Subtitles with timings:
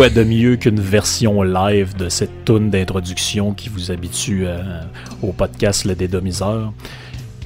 [0.00, 4.80] quoi de mieux qu'une version live de cette tune d'introduction qui vous habitue euh,
[5.20, 6.72] au podcast Le Dédomiseur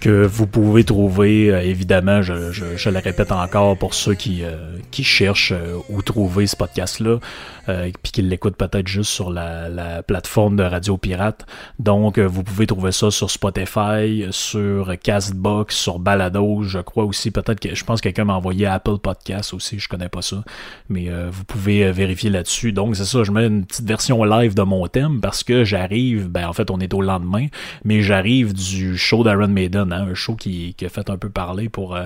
[0.05, 4.43] que vous pouvez trouver, euh, évidemment, je, je, le répète encore pour ceux qui,
[4.91, 5.55] qui cherchent
[5.89, 7.21] où trouver ce podcast-là,
[7.69, 11.47] euh, puis qu'ils l'écoutent peut-être juste sur la, la, plateforme de Radio Pirate.
[11.79, 17.31] Donc, euh, vous pouvez trouver ça sur Spotify, sur Castbox, sur Balado, je crois aussi.
[17.31, 20.45] Peut-être que je pense que quelqu'un m'a envoyé Apple Podcast aussi, je connais pas ça,
[20.91, 22.73] mais euh, vous pouvez vérifier là-dessus.
[22.73, 26.29] Donc, c'est ça, je mets une petite version live de mon thème parce que j'arrive,
[26.29, 27.47] ben en fait, on est au lendemain,
[27.85, 31.99] mais j'arrive du show d'Aaron Maiden, un show qui, a fait un peu parler pour,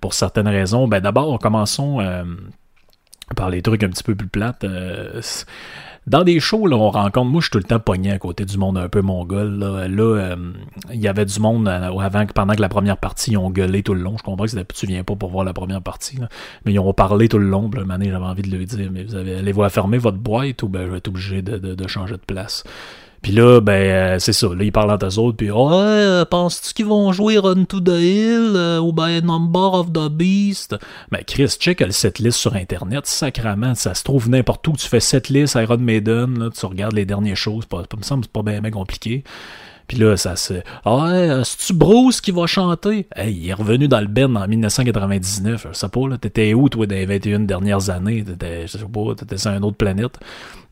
[0.00, 0.88] pour certaines raisons.
[0.88, 2.00] Ben d'abord, commençons
[3.34, 4.64] par les trucs un petit peu plus plates.
[4.64, 5.20] Euh,
[6.06, 8.44] dans des shows, là, on rencontre, moi je suis tout le temps pogné à côté
[8.44, 9.58] du monde un peu mongol.
[9.58, 10.52] Là, là euh,
[10.92, 13.94] il y avait du monde euh, pendant que la première partie, ils ont gueulé tout
[13.94, 14.16] le long.
[14.18, 16.18] Je comprends que tu viens pas pour voir la première partie,
[16.64, 17.70] mais ils ont parlé tout le long.
[17.72, 20.86] Là, j'avais envie de lui dire, mais vous avez, allez-vous fermer votre boîte ou ben
[20.86, 22.64] je vais être obligé de changer de place.
[23.22, 24.48] Puis là, ben, euh, c'est ça.
[24.48, 25.36] Là, ils parlent entre eux autres.
[25.36, 29.74] Puis, ouais, euh, penses-tu qu'ils vont jouer Run to the Hill euh, ou ben Number
[29.74, 30.76] of the Beast?
[31.12, 33.06] Ben, Chris, check le setlist sur Internet.
[33.06, 34.72] Sacrament, ça se trouve n'importe où.
[34.72, 37.64] Tu fais setlist Iron Maiden, là, tu regardes les dernières choses.
[37.64, 39.22] Pas, me semble pas bien, bien compliqué.
[39.92, 40.54] Puis là, ça se.
[40.86, 43.06] Ah ouais, c'est-tu Bruce qui va chanter?
[43.14, 45.66] Hey, il est revenu dans le Ben en 1999.
[45.68, 46.16] Je sais pas, là.
[46.16, 48.24] T'étais où, toi, dans les 21 dernières années?
[48.24, 50.18] T'étais, je sais pas, t'étais sur une autre planète.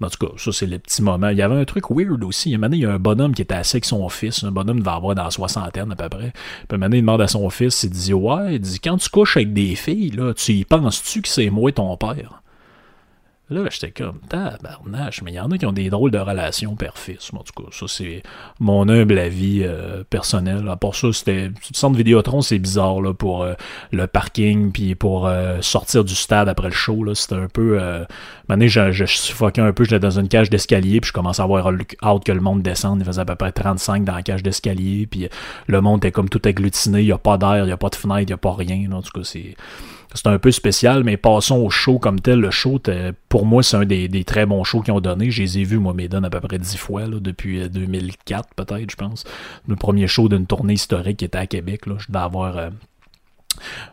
[0.02, 1.28] En tout cas, ça, c'est le petit moment.
[1.28, 2.52] Il y avait un truc weird aussi.
[2.52, 4.42] Il y a un bonhomme qui était assis avec son fils.
[4.42, 6.32] Un bonhomme devait avoir dans la soixantaine à peu près.
[6.66, 9.36] Puis un il demande à son fils, il dit Ouais, il dit, quand tu couches
[9.36, 12.39] avec des filles, là, tu y penses-tu que c'est moi ton père?
[13.50, 16.76] Là, j'étais comme, tabarnache, mais il y en a qui ont des drôles de relations
[16.76, 17.32] père-fils.
[17.34, 18.22] En tout cas, ça, c'est
[18.60, 20.68] mon humble avis euh, personnel.
[20.68, 21.50] À part ça, c'était.
[21.72, 23.54] Sens de Vidéotron, c'est bizarre, là, pour euh,
[23.90, 27.16] le parking, puis pour euh, sortir du stade après le show, là.
[27.16, 27.80] C'était un peu.
[27.80, 28.04] Euh,
[28.48, 31.44] maintenant, je, je suffoquais un peu, j'étais dans une cage d'escalier, puis je commençais à
[31.44, 31.72] avoir
[32.04, 33.00] hâte que le monde descende.
[33.00, 35.28] Il faisait à peu près 35 dans la cage d'escalier, puis
[35.66, 37.88] le monde était comme tout agglutiné, il n'y a pas d'air, il n'y a pas
[37.88, 38.92] de fenêtre, il n'y a pas rien.
[38.92, 39.56] En tout cas, c'est
[40.14, 42.40] c'est un peu spécial, mais passons au show comme tel.
[42.40, 42.80] Le show,
[43.28, 45.30] pour moi, c'est un des, très bons shows qu'ils ont donné.
[45.30, 48.90] Je les ai vus, moi, Maiden, à peu près dix fois, depuis 2004, euh, peut-être,
[48.90, 49.24] je pense.
[49.68, 51.82] Le premier show d'une tournée historique qui était à Québec.
[51.86, 52.58] Je devais avoir...
[52.58, 52.70] Euh,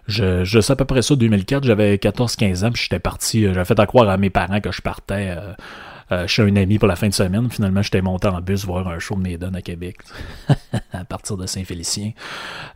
[0.08, 3.66] je, sais à peu près ça, 2004, j'avais 14-15 ans, puis j'étais parti, euh, j'avais
[3.66, 5.36] fait à croire à mes parents que je partais
[6.28, 7.50] chez un ami pour la fin de semaine.
[7.50, 9.98] Finalement, j'étais monté en bus voir un show de Maiden à Québec,
[10.94, 12.12] à partir de Saint-Félicien.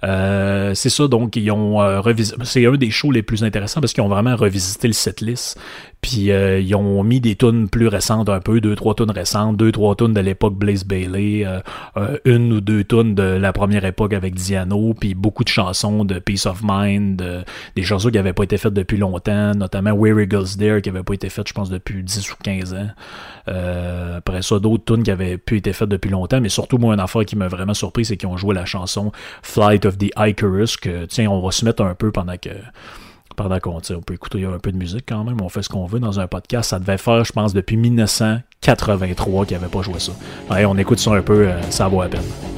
[0.03, 2.37] Euh, c'est ça, donc, ils ont euh, revisité.
[2.43, 5.59] C'est un des shows les plus intéressants parce qu'ils ont vraiment revisité le setlist.
[6.01, 9.57] Puis euh, ils ont mis des tunes plus récentes un peu, deux, trois tunes récentes,
[9.57, 11.45] deux, trois tunes de l'époque Blaze Bailey,
[12.25, 16.19] une ou deux tunes de la première époque avec Diano, puis beaucoup de chansons de
[16.19, 17.23] Peace of Mind,
[17.75, 21.03] des chansons qui n'avaient pas été faites depuis longtemps, notamment Where Eagles There, qui n'avait
[21.03, 22.89] pas été faite, je pense, depuis 10 ou 15 ans.
[23.47, 26.93] Euh, après ça, d'autres tunes qui avaient pu être faites depuis longtemps, mais surtout, moi,
[26.93, 29.11] une affaire qui m'a vraiment surpris, c'est qu'ils ont joué la chanson
[29.41, 32.49] Flight of the Icarus, que, tiens, on va se mettre un peu pendant que
[33.35, 35.85] pendant qu'on on peut écouter un peu de musique quand même, on fait ce qu'on
[35.85, 36.69] veut dans un podcast.
[36.69, 40.13] Ça devait faire, je pense, depuis 1983 qu'ils n'avaient pas joué ça.
[40.49, 42.50] On écoute ça un peu, euh, ça vaut la peine.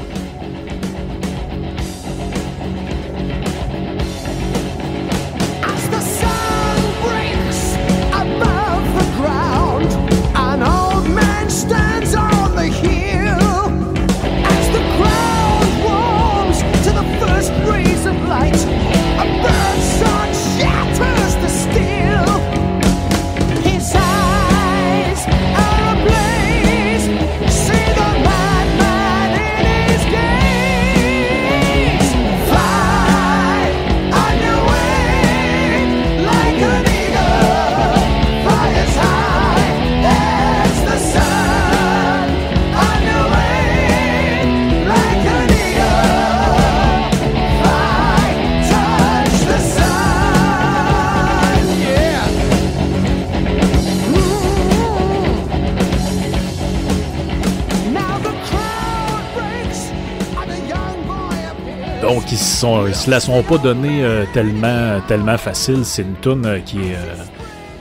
[62.94, 65.84] Se la sont pas donné euh, tellement, tellement facile.
[65.84, 66.96] C'est une tune euh, qui est.
[66.96, 67.24] Euh,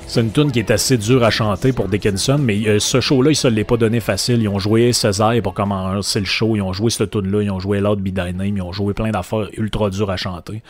[0.07, 3.37] c'est une tune qui est assez dure à chanter pour Dickinson, mais ce show-là, ils
[3.37, 4.43] se l'ont pas donné facile.
[4.43, 7.61] Ils ont joué César pour commencer le show, ils ont joué cette tune-là, ils ont
[7.61, 10.61] joué Loud Be Dyname, ils ont joué plein d'affaires ultra dures à chanter.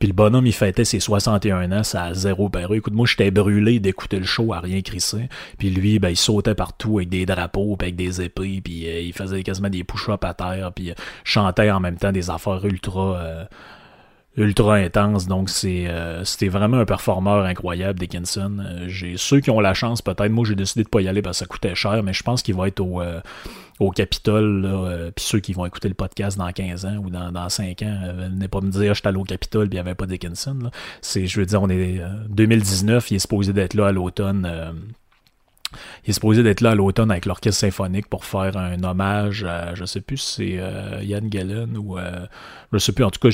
[0.00, 2.78] Puis le bonhomme, il fêtait ses 61 ans, ça a zéro paru.
[2.78, 5.28] Écoute, moi, j'étais brûlé d'écouter le show à rien crisser.
[5.58, 9.00] Puis lui, ben, il sautait partout avec des drapeaux, puis avec des épées, puis euh,
[9.02, 12.64] il faisait quasiment des push-ups à terre, puis euh, chantait en même temps des affaires
[12.64, 13.18] ultra...
[13.18, 13.44] Euh,
[14.40, 15.26] ultra intense.
[15.26, 15.86] Donc c'est
[16.24, 18.58] c'était vraiment un performeur incroyable, Dickinson.
[18.86, 20.30] j'ai ceux qui ont la chance, peut-être.
[20.30, 22.42] Moi, j'ai décidé de pas y aller parce que ça coûtait cher, mais je pense
[22.42, 23.02] qu'il va être au
[23.78, 27.48] au Capitole, puis ceux qui vont écouter le podcast dans 15 ans ou dans, dans
[27.48, 29.94] 5 ans, venez pas me dire je suis allé au Capitole puis il n'y avait
[29.94, 30.70] pas Dickinson.
[31.00, 34.46] C'est, je veux dire, on est 2019, il est supposé d'être là à l'automne
[36.04, 39.74] il est supposé d'être là à l'automne avec l'orchestre symphonique pour faire un hommage à,
[39.74, 42.26] je sais plus si c'est euh, Ian Gillen ou euh,
[42.72, 43.04] je sais plus.
[43.04, 43.30] En tout cas,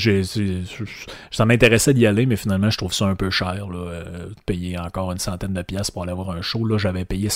[1.31, 4.77] ça m'intéressait d'y aller, mais finalement, je trouve ça un peu cher, là, euh, payer
[4.77, 6.65] encore une centaine de pièces pour aller voir un show.
[6.65, 7.29] Là, j'avais payé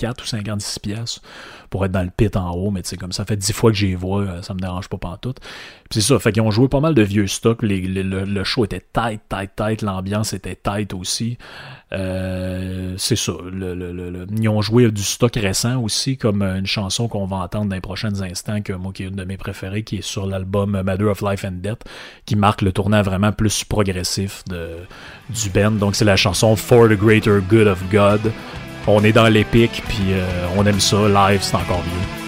[0.00, 1.20] 54 ou 56 pièces
[1.68, 3.76] pour être dans le pit en haut, mais tu comme ça fait 10 fois que
[3.76, 5.38] j'y vois, ça me dérange pas pantoute.
[5.88, 7.62] Puis c'est ça, fait qu'ils ont joué pas mal de vieux stocks.
[7.62, 9.82] le, show était tight, tight, tight.
[9.82, 11.38] L'ambiance était tight aussi.
[11.90, 13.32] c'est ça.
[13.52, 17.80] Ils ont joué du stock récent aussi, comme une chanson qu'on va entendre dans les
[17.80, 21.04] prochains instants, que moi qui est une de mes préférées, qui est sur l'album Matter
[21.04, 21.84] of Life and Death,
[22.26, 24.78] qui marque le tournant vraiment plus progressif de,
[25.28, 25.72] du band.
[25.72, 28.32] Donc c'est la chanson For the Greater Good of God.
[28.86, 30.24] On est dans l'épique, puis euh,
[30.56, 30.96] on aime ça.
[31.08, 32.19] Live, c'est encore mieux.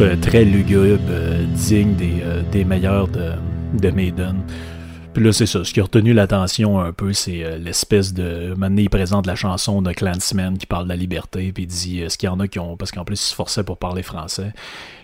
[0.00, 3.32] Euh, très lugubre, euh, digne des, euh, meilleurs de,
[3.80, 4.34] de Maiden.
[5.14, 5.64] Puis là, c'est ça.
[5.64, 8.52] Ce qui a retenu l'attention un peu, c'est l'espèce de.
[8.56, 12.00] Maintenant, il présente la chanson de Clansman qui parle de la liberté, puis il dit
[12.00, 12.76] est-ce qu'il y en a qui ont.
[12.76, 14.52] Parce qu'en plus, il se forçait pour parler français.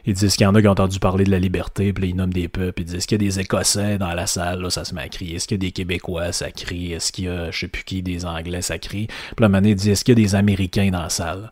[0.05, 2.03] Il dit est-ce qu'il y en a qui ont entendu parler de la liberté, puis
[2.03, 2.83] là, il nomme des peuples.
[2.83, 4.61] Il dit est-ce qu'il y a des Écossais dans la salle?
[4.61, 5.37] Là, ça se met à crier.
[5.37, 6.33] Est-ce qu'il y a des Québécois?
[6.33, 6.93] Ça crie.
[6.93, 8.63] Est-ce qu'il y a, je sais plus qui, des Anglais?
[8.63, 9.07] Ça crie.
[9.07, 11.51] Puis là, maintenant, il dit est-ce qu'il y a des Américains dans la salle?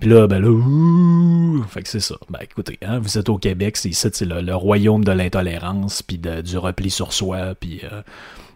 [0.00, 2.16] Puis là, ben là, ouh, fait que c'est ça.
[2.30, 6.18] Ben écoutez, hein, vous êtes au Québec, c'est ici, c'est le, royaume de l'intolérance, puis
[6.18, 8.00] du repli sur soi, puis euh,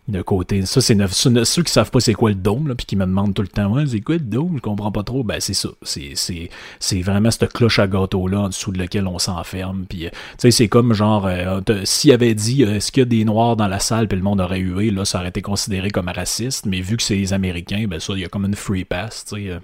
[0.08, 0.64] de côté.
[0.66, 3.34] Ça, c'est ceux qui savent pas c'est quoi le dôme, là, puis qui me demandent
[3.34, 5.22] tout le temps, ouais, c'est quoi le dôme, je comprends pas trop.
[5.22, 9.06] Ben c'est ça, c'est c'est vraiment cette cloche à gâteau là en dessous de laquelle
[9.06, 9.84] on s'enferme.
[9.86, 13.06] Puis euh, tu sais, c'est comme genre, euh, s'il avait dit, est-ce qu'il y a
[13.06, 15.90] des noirs dans la salle, puis le monde aurait hué, là, ça aurait été considéré
[15.90, 16.64] comme raciste.
[16.66, 19.26] Mais vu que c'est les Américains, ben ça, il y a comme une free pass,
[19.26, 19.58] tu sais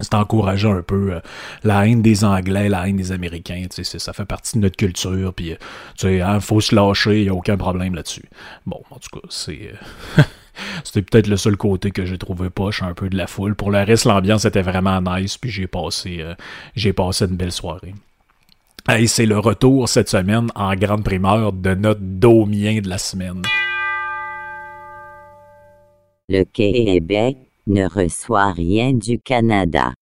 [0.00, 1.20] c'est encourageant un peu euh,
[1.64, 4.76] la haine des Anglais, la haine des Américains, tu sais, ça fait partie de notre
[4.76, 5.56] culture, puis euh,
[5.96, 8.28] tu sais, hein, faut se lâcher, il n'y a aucun problème là-dessus.
[8.66, 9.72] Bon, en tout cas, c'est...
[10.18, 10.22] Euh,
[10.84, 13.54] c'était peut-être le seul côté que j'ai trouvé poche un peu de la foule.
[13.54, 16.24] Pour le reste, l'ambiance était vraiment nice, puis j'ai passé,
[16.96, 17.94] passé une belle soirée.
[19.06, 23.42] C'est le retour cette semaine en grande primeur de notre domien de la semaine.
[26.28, 29.92] Le Québec ne reçoit rien du Canada.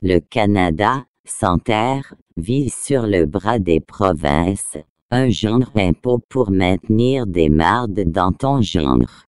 [0.00, 4.78] Le Canada, sans terre, vit sur le bras des provinces,
[5.10, 9.26] un genre impôt pour maintenir des mardes dans ton genre.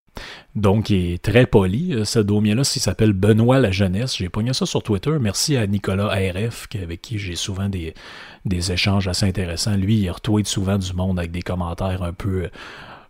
[0.55, 1.95] Donc, il est très poli.
[2.05, 4.17] Ce Domien-là, il s'appelle Benoît la Jeunesse.
[4.17, 5.17] J'ai pogné ça sur Twitter.
[5.21, 7.95] Merci à Nicolas RF, avec qui j'ai souvent des,
[8.45, 9.77] des échanges assez intéressants.
[9.77, 12.49] Lui, il retweet souvent du monde avec des commentaires un peu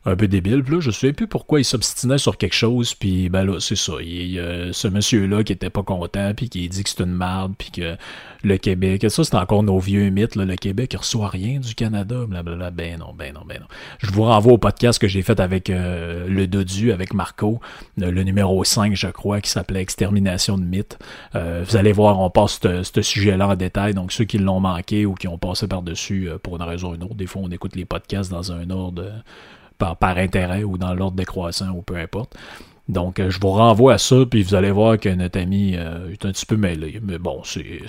[0.06, 0.62] un peu débile.
[0.62, 2.94] Puis là, je sais plus pourquoi il s'obstinait sur quelque chose.
[2.94, 3.94] Puis ben là, c'est ça.
[4.02, 7.54] Il a ce monsieur-là qui était pas content, puis qui dit que c'est une merde,
[7.56, 7.96] puis que
[8.42, 11.74] le Québec, ça c'est encore nos vieux mythes, là, le Québec il reçoit rien du
[11.74, 12.70] Canada, blablabla.
[12.70, 13.66] Ben non, ben non, ben non.
[13.98, 17.60] Je vous renvoie au podcast que j'ai fait avec euh, le Dodu, avec Marco,
[17.96, 20.98] le, numéro 5, je crois, qui s'appelait Extermination de mythes.
[21.34, 23.94] Euh, vous allez voir, on passe ce sujet-là en détail.
[23.94, 26.94] Donc ceux qui l'ont manqué ou qui ont passé par-dessus euh, pour une raison ou
[26.94, 29.04] une autre, des fois on écoute les podcasts dans un ordre
[29.78, 32.36] par, intérêt ou dans l'ordre décroissant ou peu importe.
[32.88, 36.10] Donc, euh, je vous renvoie à ça, puis vous allez voir que notre ami euh,
[36.10, 37.00] est un petit peu mêlé.
[37.02, 37.80] Mais bon, c'est.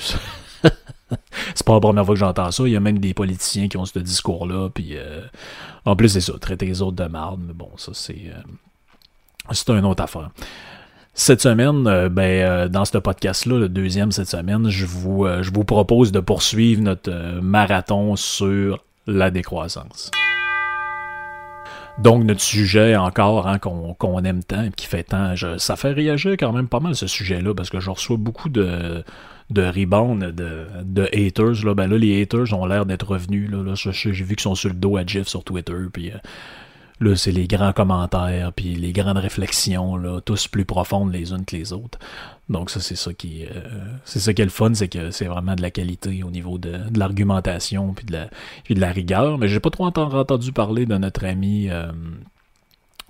[1.54, 2.63] c'est pas la première fois que j'entends ça.
[2.65, 4.70] Il y a même des politiciens qui ont ce discours-là.
[4.70, 5.22] Puis, euh,
[5.84, 7.42] en plus, c'est ça, traiter les autres de marde.
[7.46, 8.32] Mais bon, ça, c'est.
[9.51, 10.30] c'est une autre affaire.
[11.13, 16.12] Cette semaine, ben, dans ce podcast-là, le deuxième cette semaine, je vous, je vous propose
[16.12, 20.12] de poursuivre notre marathon sur la décroissance.
[21.97, 26.33] Donc, notre sujet encore, hein, qu'on aime tant et qui fait tant, ça fait réagir
[26.33, 29.03] quand même pas mal ce sujet-là, parce que je reçois beaucoup de,
[29.49, 31.63] de rebound, de, de haters.
[31.65, 31.73] Là.
[31.73, 33.49] Ben là, les haters ont l'air d'être revenus.
[33.49, 36.17] Là, J'ai vu qu'ils sont sur le dos à Jeff sur Twitter, puis euh,
[37.01, 41.43] Là, c'est les grands commentaires, puis les grandes réflexions, là, tous plus profondes les unes
[41.43, 41.99] que les autres.
[42.47, 43.61] Donc ça, c'est ça qui, euh,
[44.05, 46.57] c'est ça qui est le fun, c'est que c'est vraiment de la qualité au niveau
[46.57, 48.29] de, de l'argumentation puis de la,
[48.63, 49.37] puis de la rigueur.
[49.37, 51.91] Mais j'ai pas trop entendu parler de notre ami euh,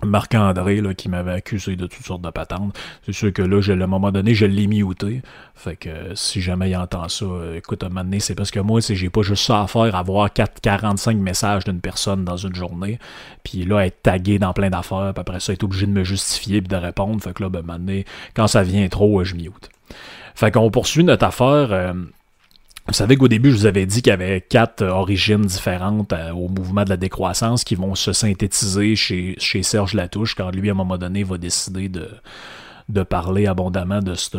[0.06, 2.76] Marc-André qui m'avait accusé de toutes sortes de patentes.
[3.04, 5.22] C'est sûr que là, à un moment donné, je l'ai muté.
[5.54, 8.60] Fait que si jamais il entend ça, écoute, à un moment donné, c'est parce que
[8.60, 12.54] moi, j'ai pas juste ça à faire, avoir 4, 45 messages d'une personne dans une
[12.54, 12.98] journée,
[13.42, 16.60] puis là, être tagué dans plein d'affaires, puis après ça, être obligé de me justifier
[16.60, 17.22] puis de répondre.
[17.22, 18.02] Fait que là, ben, à un
[18.34, 19.70] quand ça vient trop, je mute.
[20.34, 21.94] Fait qu'on poursuit notre affaire.
[22.86, 26.12] Euh, vous savez qu'au début, je vous avais dit qu'il y avait quatre origines différentes
[26.12, 30.50] euh, au mouvement de la décroissance qui vont se synthétiser chez, chez Serge Latouche quand
[30.50, 32.08] lui, à un moment donné, va décider de,
[32.88, 34.38] de parler abondamment de cette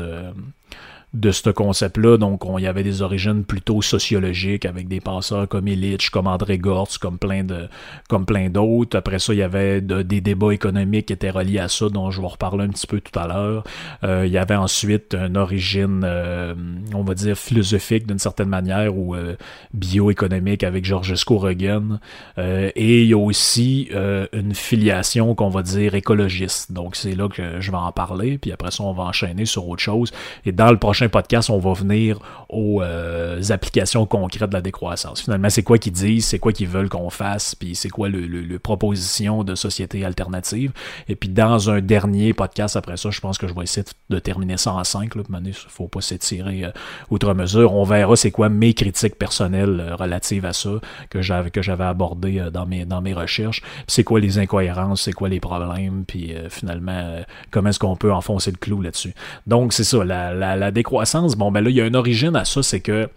[1.19, 2.17] de ce concept-là.
[2.17, 6.57] Donc, il y avait des origines plutôt sociologiques avec des penseurs comme Illich, comme André
[6.57, 7.67] Gortz, comme plein de,
[8.07, 8.97] comme plein d'autres.
[8.97, 12.21] Après ça, il y avait des débats économiques qui étaient reliés à ça, dont je
[12.21, 13.63] vais reparler un petit peu tout à l'heure.
[14.03, 16.53] Euh, il y avait ensuite une origine, euh,
[16.93, 19.35] on va dire, philosophique d'une certaine manière ou euh,
[19.73, 21.99] bioéconomique avec Georges Scorogan.
[22.37, 23.89] et il y a aussi
[24.33, 26.71] une filiation qu'on va dire écologiste.
[26.71, 28.37] Donc, c'est là que je vais en parler.
[28.37, 30.11] Puis après ça, on va enchaîner sur autre chose.
[30.45, 35.21] Et dans le prochain podcast, on va venir aux euh, applications concrètes de la décroissance.
[35.21, 38.57] Finalement, c'est quoi qu'ils disent, c'est quoi qu'ils veulent qu'on fasse, puis c'est quoi le,
[38.59, 40.71] proposition de société alternative.
[41.07, 44.19] Et puis dans un dernier podcast après ça, je pense que je vais essayer de
[44.19, 45.13] terminer ça en cinq.
[45.15, 46.71] Il ne faut pas s'étirer euh,
[47.09, 47.73] outre mesure.
[47.73, 50.71] On verra c'est quoi mes critiques personnelles euh, relatives à ça
[51.09, 53.61] que j'avais que j'avais abordé dans mes dans mes recherches.
[53.87, 57.21] C'est quoi les incohérences, c'est quoi les problèmes, puis finalement
[57.51, 59.13] comment est-ce qu'on peut enfoncer le clou là-dessus.
[59.45, 60.86] Donc c'est ça, la, la, la décroissance,
[61.35, 63.09] bon, ben là, il y a une origine à ça, c'est que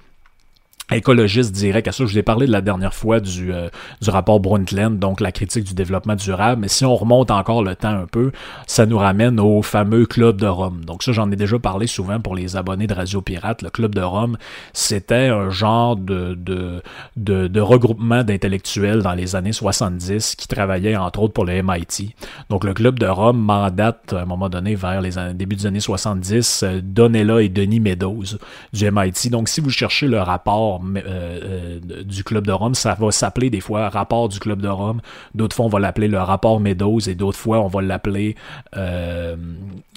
[0.92, 2.04] écologiste direct à ça.
[2.04, 3.68] Je vous ai parlé de la dernière fois du, euh,
[4.00, 6.62] du rapport Brundtland, donc la critique du développement durable.
[6.62, 8.32] Mais si on remonte encore le temps un peu,
[8.66, 10.84] ça nous ramène au fameux Club de Rome.
[10.84, 13.62] Donc ça, j'en ai déjà parlé souvent pour les abonnés de Radio Pirate.
[13.62, 14.36] Le Club de Rome,
[14.72, 16.82] c'était un genre de, de,
[17.16, 22.14] de, de regroupement d'intellectuels dans les années 70 qui travaillaient entre autres pour le MIT.
[22.48, 25.80] Donc le Club de Rome mandate à un moment donné vers les débuts des années
[25.80, 28.38] 70 euh, Donella et Denis Meadows
[28.72, 29.30] du MIT.
[29.30, 32.74] Donc si vous cherchez le rapport euh, euh, du Club de Rome.
[32.74, 35.00] Ça va s'appeler des fois rapport du Club de Rome.
[35.34, 38.36] D'autres fois, on va l'appeler le rapport Meadows et d'autres fois, on va l'appeler
[38.76, 39.36] euh,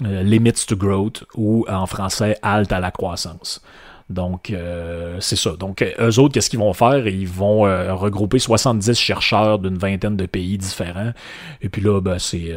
[0.01, 3.61] Limits to Growth ou en français Halte à la croissance.
[4.09, 4.53] Donc,
[5.19, 5.51] c'est ça.
[5.51, 7.07] Donc, eux autres, qu'est-ce qu'ils vont faire?
[7.07, 7.61] Ils vont
[7.95, 11.13] regrouper 70 chercheurs d'une vingtaine de pays différents.
[11.61, 12.53] Et puis là, ben, c'est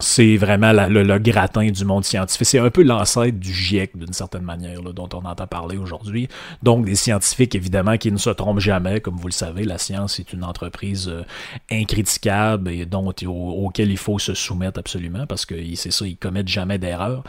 [0.00, 2.46] c'est vraiment le, gratin du monde scientifique.
[2.46, 6.28] C'est un peu l'ancêtre du GIEC, d'une certaine manière, dont on entend parler aujourd'hui.
[6.62, 9.00] Donc, des scientifiques, évidemment, qui ne se trompent jamais.
[9.00, 11.22] Comme vous le savez, la science est une entreprise euh,
[11.70, 16.48] incriticable et dont, auquel il faut se soumettre absolument, parce que c'est ça, ils commettent
[16.48, 17.24] jamais d'erreur.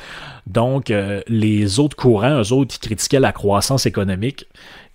[0.46, 4.46] Donc, euh, les autres courants, eux autres, qui critiquaient la croissance économique,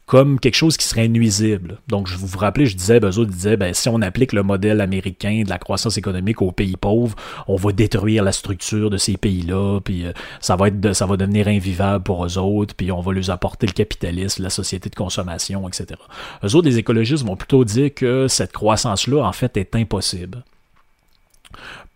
[0.06, 1.78] comme quelque chose qui serait nuisible.
[1.88, 5.42] Donc, je vous vous je disais, autres disaient, ben, si on applique le modèle américain
[5.44, 7.16] de la croissance économique aux pays pauvres,
[7.47, 11.49] on va détruire la structure de ces pays-là, puis euh, ça va ça va devenir
[11.49, 15.66] invivable pour eux autres, puis on va leur apporter le capitalisme, la société de consommation,
[15.68, 16.00] etc.
[16.44, 20.44] Eux autres, les écologistes vont plutôt dire que cette croissance-là, en fait, est impossible.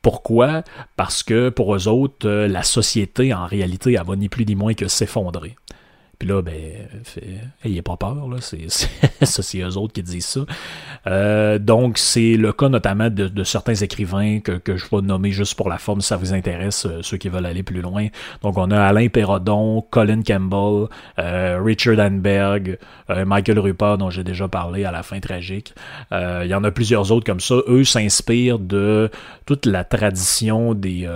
[0.01, 0.63] Pourquoi?
[0.97, 4.75] Parce que pour eux autres, la société, en réalité, elle va ni plus ni moins
[4.75, 5.57] que s'effondrer.
[6.19, 6.55] Puis là, ben,
[7.65, 8.37] ayez pas peur, là.
[8.41, 10.41] C'est, ça, c'est eux autres qui disent ça.
[11.07, 15.55] Euh, donc, c'est le cas notamment de, certains écrivains que, que, je vais nommer juste
[15.55, 18.07] pour la forme, si ça vous intéresse, euh, ceux qui veulent aller plus loin.
[18.43, 24.49] Donc, on a Alain Perrodon, Colin Campbell, euh, Richard Anberg, Michael Rupert, dont j'ai déjà
[24.49, 25.75] parlé à la fin tragique.
[26.11, 27.57] Il y en a plusieurs autres comme ça.
[27.69, 29.11] Eux s'inspirent de
[29.45, 31.09] toute la tradition des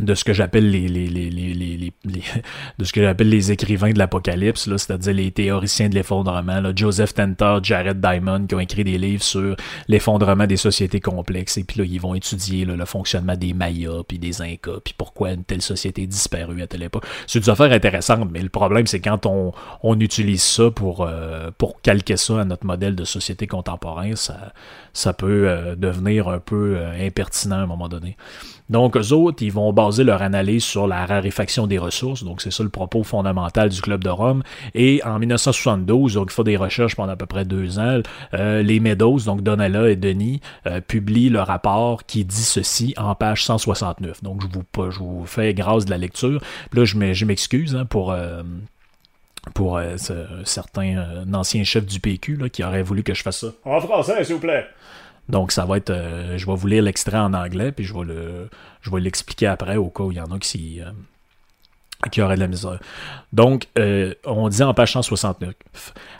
[0.00, 1.92] de ce que j'appelle les, les, les, les,
[2.78, 7.58] de ce que j'appelle les écrivains de l'apocalypse, c'est-à-dire les théoriciens de l'effondrement, Joseph Tenter,
[7.62, 9.56] Jared Diamond, qui ont écrit des livres sur
[9.88, 14.18] l'effondrement des sociétés complexes, et puis là, ils vont étudier le fonctionnement des Mayas, puis
[14.18, 17.04] des Incas, puis pourquoi une telle société disparue à telle époque.
[17.26, 21.50] C'est des affaires intéressantes, mais le problème, c'est quand on, on utilise ça pour, euh,
[21.58, 24.52] pour calquer ça à notre modèle de société contemporain, ça,
[24.92, 28.16] ça peut euh, devenir un peu euh, impertinent à un moment donné.
[28.70, 32.24] Donc, eux autres, ils vont baser leur analyse sur la raréfaction des ressources.
[32.24, 34.42] Donc, c'est ça le propos fondamental du Club de Rome.
[34.74, 38.00] Et en 1972, donc il faut des recherches pendant à peu près deux ans,
[38.34, 40.40] euh, les Meadows, donc Donella et Denis,
[40.86, 44.22] publient le rapport qui dit ceci en page 169.
[44.22, 46.40] Donc, je vous, je vous fais grâce de la lecture.
[46.72, 48.14] là, je m'excuse hein, pour
[49.54, 49.96] pour euh,
[50.44, 53.48] certains euh, anciens chefs du PQ qui auraient voulu que je fasse ça.
[53.64, 54.66] En français, s'il vous plaît.
[55.28, 58.04] Donc ça va être, euh, je vais vous lire l'extrait en anglais, puis je vais
[58.04, 58.48] le,
[58.98, 60.80] l'expliquer après au cas où il y en a qui,
[62.10, 62.78] qui auraient de la misère.
[63.32, 63.68] Donc,
[64.24, 65.54] on dit en page 169,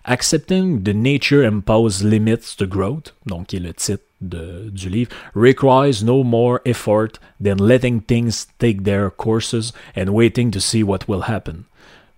[0.04, 5.10] Accepting the nature imposed limits to growth, donc qui est le titre de, du livre,
[5.34, 11.08] requires no more effort than letting things take their courses and waiting to see what
[11.08, 11.64] will happen.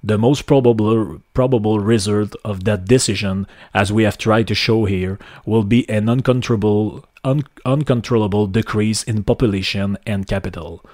[0.07, 5.19] The most probable, probable result of that decision, as we have tried to show here,
[5.47, 10.85] will be an uncontrollable, un uncontrollable decrease in population and capital.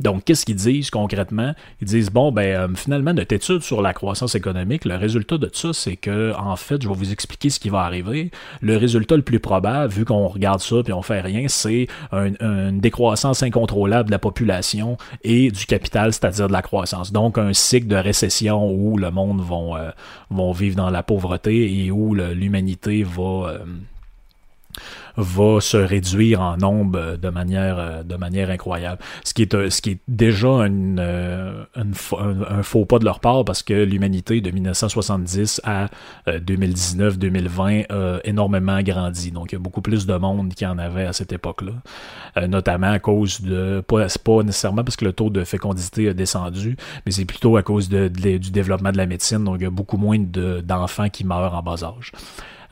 [0.00, 1.54] Donc, qu'est-ce qu'ils disent concrètement?
[1.80, 5.50] Ils disent, bon, ben, euh, finalement, notre étude sur la croissance économique, le résultat de
[5.52, 8.30] ça, c'est que, en fait, je vais vous expliquer ce qui va arriver.
[8.60, 12.80] Le résultat le plus probable, vu qu'on regarde ça puis on fait rien, c'est une
[12.80, 17.12] décroissance incontrôlable de la population et du capital, c'est-à-dire de la croissance.
[17.12, 19.90] Donc, un cycle de récession où le monde vont, euh,
[20.30, 23.22] vont vivre dans la pauvreté et où l'humanité va...
[23.22, 23.58] Euh,
[25.16, 29.02] va se réduire en nombre de manière, euh, de manière incroyable.
[29.24, 33.44] Ce qui est, euh, ce qui est déjà euh, un, faux pas de leur part
[33.44, 35.88] parce que l'humanité de 1970 à
[36.26, 39.32] 2019-2020 a énormément grandi.
[39.32, 42.46] Donc il y a beaucoup plus de monde qu'il y en avait à cette époque-là.
[42.46, 46.76] notamment à cause de, pas, pas nécessairement parce que le taux de fécondité a descendu,
[47.04, 49.44] mais c'est plutôt à cause de, du développement de la médecine.
[49.44, 52.12] Donc il y a beaucoup moins d'enfants qui meurent en bas âge.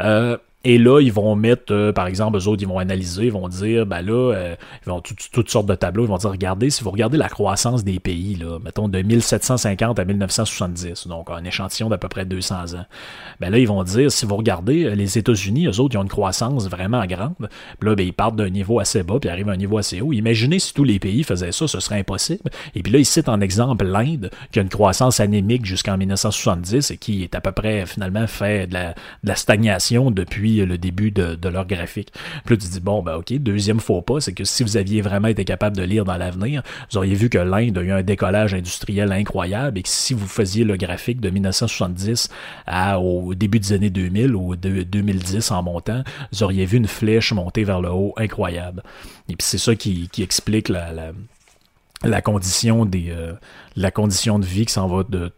[0.00, 3.32] Euh, et là, ils vont mettre, euh, par exemple, eux autres, ils vont analyser, ils
[3.32, 6.70] vont dire, ben là, euh, ils vont toutes sortes de tableaux, ils vont dire, regardez,
[6.70, 11.44] si vous regardez la croissance des pays, là, mettons de 1750 à 1970, donc un
[11.44, 12.86] échantillon d'à peu près 200 ans,
[13.38, 16.02] ben là, ils vont dire, si vous regardez euh, les États-Unis, eux autres, ils ont
[16.02, 19.50] une croissance vraiment grande, puis là, ben, ils partent d'un niveau assez bas, puis arrivent
[19.50, 20.12] à un niveau assez haut.
[20.12, 22.50] Imaginez si tous les pays faisaient ça, ce serait impossible.
[22.74, 26.90] Et puis là, ils citent en exemple l'Inde, qui a une croissance anémique jusqu'en 1970
[26.90, 28.76] et qui est à peu près, finalement, fait de
[29.22, 32.12] la stagnation depuis le début de, leur graphique.
[32.44, 35.00] Puis là, tu dis, bon, ben ok, deuxième faux pas, c'est que si vous aviez
[35.00, 38.02] vraiment été capable de lire dans l'avenir, vous auriez vu que l'Inde a eu un
[38.02, 42.30] décollage industriel incroyable et que si vous faisiez le graphique de 1970
[42.66, 46.86] à, au début des années 2000 ou de 2010 en montant, vous auriez vu une
[46.86, 48.82] flèche monter vers le haut incroyable.
[49.28, 51.12] Et puis c'est ça qui, explique la,
[52.02, 53.34] la, condition des euh,
[53.76, 55.32] la condition de vie qui s'en va de,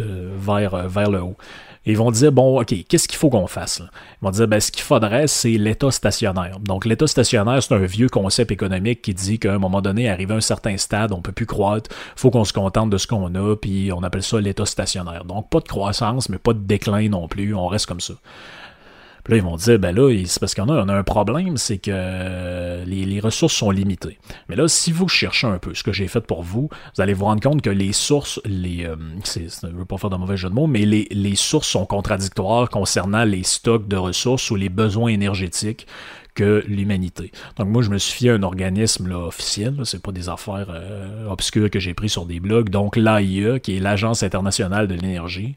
[0.00, 1.36] vers, vers le haut
[1.84, 3.80] ils vont dire, bon, OK, qu'est-ce qu'il faut qu'on fasse?
[3.80, 6.60] Ils vont dire, ben, ce qu'il faudrait, c'est l'État stationnaire.
[6.60, 10.32] Donc, l'État stationnaire, c'est un vieux concept économique qui dit qu'à un moment donné, arrivé
[10.32, 13.56] un certain stade, on peut plus croître, faut qu'on se contente de ce qu'on a,
[13.56, 15.24] puis on appelle ça l'État stationnaire.
[15.24, 18.14] Donc, pas de croissance, mais pas de déclin non plus, on reste comme ça.
[19.28, 21.78] Là, ils vont dire, ben là, c'est parce qu'on a, on a un problème, c'est
[21.78, 24.18] que les, ressources sont limitées.
[24.48, 27.14] Mais là, si vous cherchez un peu ce que j'ai fait pour vous, vous allez
[27.14, 30.36] vous rendre compte que les sources, les, euh, je ne veux pas faire de mauvais
[30.36, 34.68] jeu de mots, mais les, sources sont contradictoires concernant les stocks de ressources ou les
[34.68, 35.86] besoins énergétiques
[36.34, 37.30] que l'humanité.
[37.58, 40.68] Donc moi, je me suis fié à un organisme là, officiel, c'est pas des affaires
[40.70, 44.94] euh, obscures que j'ai pris sur des blogs, donc l'AIE, qui est l'Agence internationale de
[44.94, 45.56] l'énergie,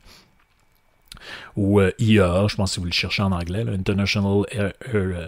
[1.55, 5.27] ou euh, IEA, je pense si vous le cherchez en anglais, International Air, euh,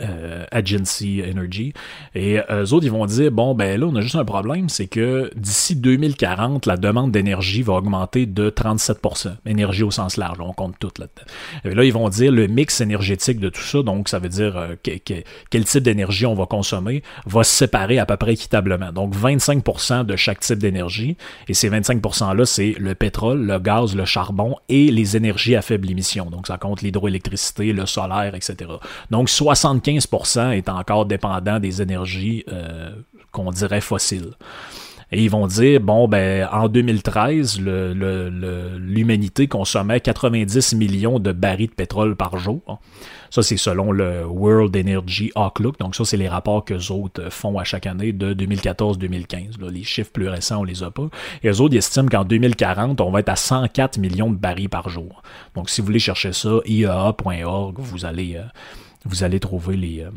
[0.00, 1.72] euh, Agency Energy.
[2.14, 4.86] Et eux autres, ils vont dire, bon, ben là, on a juste un problème, c'est
[4.86, 9.36] que d'ici 2040, la demande d'énergie va augmenter de 37%.
[9.46, 11.26] Énergie au sens large, on compte tout là-dedans.
[11.64, 14.56] Et là, ils vont dire le mix énergétique de tout ça, donc ça veut dire
[14.56, 14.74] euh,
[15.50, 18.92] quel type d'énergie on va consommer, va se séparer à peu près équitablement.
[18.92, 21.16] Donc 25% de chaque type d'énergie,
[21.48, 25.90] et ces 25%-là, c'est le pétrole, le gaz, le charbon et les énergies à faible
[25.90, 26.30] émission.
[26.30, 28.70] Donc ça compte l'hydroélectricité, le solaire, etc.
[29.10, 32.90] Donc 75% est encore dépendant des énergies euh,
[33.32, 34.32] qu'on dirait fossiles.
[35.12, 41.74] Et ils vont dire, bon, ben, en 2013, l'humanité consommait 90 millions de barils de
[41.74, 42.78] pétrole par jour.
[43.30, 45.78] Ça, c'est selon le World Energy Outlook.
[45.80, 49.60] Donc, ça, c'est les rapports que autres font à chaque année de 2014-2015.
[49.70, 51.08] Les chiffres plus récents, on les a pas.
[51.42, 54.88] Et eux autres, estiment qu'en 2040, on va être à 104 millions de barils par
[54.88, 55.22] jour.
[55.56, 58.44] Donc, si vous voulez chercher ça, iea.org, vous allez, euh,
[59.04, 60.10] vous allez trouver les, euh,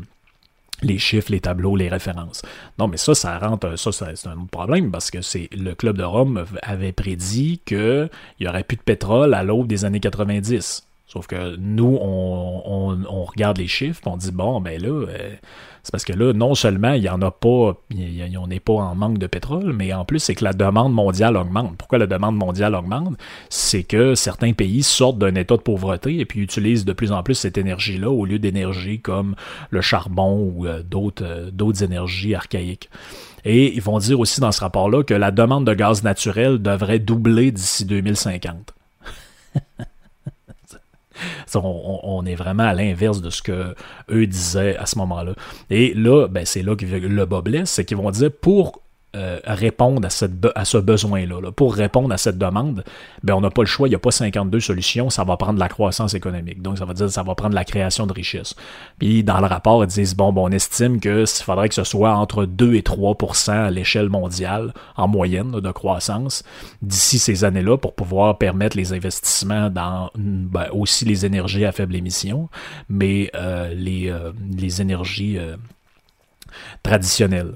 [0.82, 2.42] les chiffres, les tableaux, les références.
[2.78, 6.04] Non, mais ça, ça rentre, ça, c'est un problème parce que c'est le club de
[6.04, 10.86] Rome avait prédit qu'il y aurait plus de pétrole à l'aube des années 90.
[11.14, 15.34] Sauf que nous, on, regarde les chiffres, on dit bon, ben là, euh,
[15.84, 18.96] c'est parce que là, non seulement il n'y en a pas, on n'est pas en
[18.96, 21.76] manque de pétrole, mais en plus, c'est que la demande mondiale augmente.
[21.76, 23.16] Pourquoi la demande mondiale augmente?
[23.48, 27.22] C'est que certains pays sortent d'un état de pauvreté et puis utilisent de plus en
[27.22, 29.36] plus cette énergie-là au lieu d'énergie comme
[29.70, 32.90] le charbon ou euh, d'autres, euh, d'autres énergies archaïques.
[33.44, 36.98] Et ils vont dire aussi dans ce rapport-là que la demande de gaz naturel devrait
[36.98, 38.74] doubler d'ici 2050.
[41.54, 43.74] On, est vraiment à l'inverse de ce que
[44.10, 45.34] eux disaient à ce moment-là.
[45.70, 48.83] Et là, ben, c'est là que le bas blesse, c'est qu'ils vont dire pour
[49.14, 51.52] euh, répondre à, à ce besoin-là.
[51.52, 52.84] Pour répondre à cette demande,
[53.22, 55.58] ben, on n'a pas le choix, il n'y a pas 52 solutions, ça va prendre
[55.58, 56.62] la croissance économique.
[56.62, 58.54] Donc, ça veut dire ça va prendre la création de richesses.
[58.98, 62.14] Puis, dans le rapport, ils disent, bon, bon on estime que faudrait que ce soit
[62.14, 66.42] entre 2 et 3% à l'échelle mondiale, en moyenne, de croissance,
[66.82, 71.94] d'ici ces années-là, pour pouvoir permettre les investissements dans ben, aussi les énergies à faible
[71.94, 72.48] émission,
[72.88, 75.38] mais euh, les, euh, les énergies
[76.82, 77.54] traditionnelles.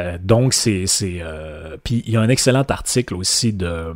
[0.00, 0.86] Euh, donc, c'est.
[1.02, 3.94] Euh, puis, il y a un excellent article aussi de